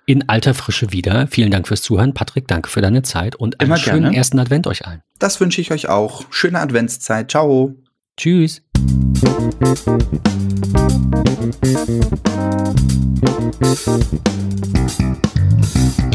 [0.07, 1.27] in alter Frische wieder.
[1.29, 2.15] Vielen Dank fürs Zuhören.
[2.15, 4.17] Patrick, danke für deine Zeit und einen Immer schönen gerne.
[4.17, 5.03] ersten Advent euch allen.
[5.19, 6.25] Das wünsche ich euch auch.
[6.31, 7.31] Schöne Adventszeit.
[7.31, 7.75] Ciao.
[8.17, 8.63] Tschüss.
[13.87, 14.11] Thank
[16.01, 16.06] you.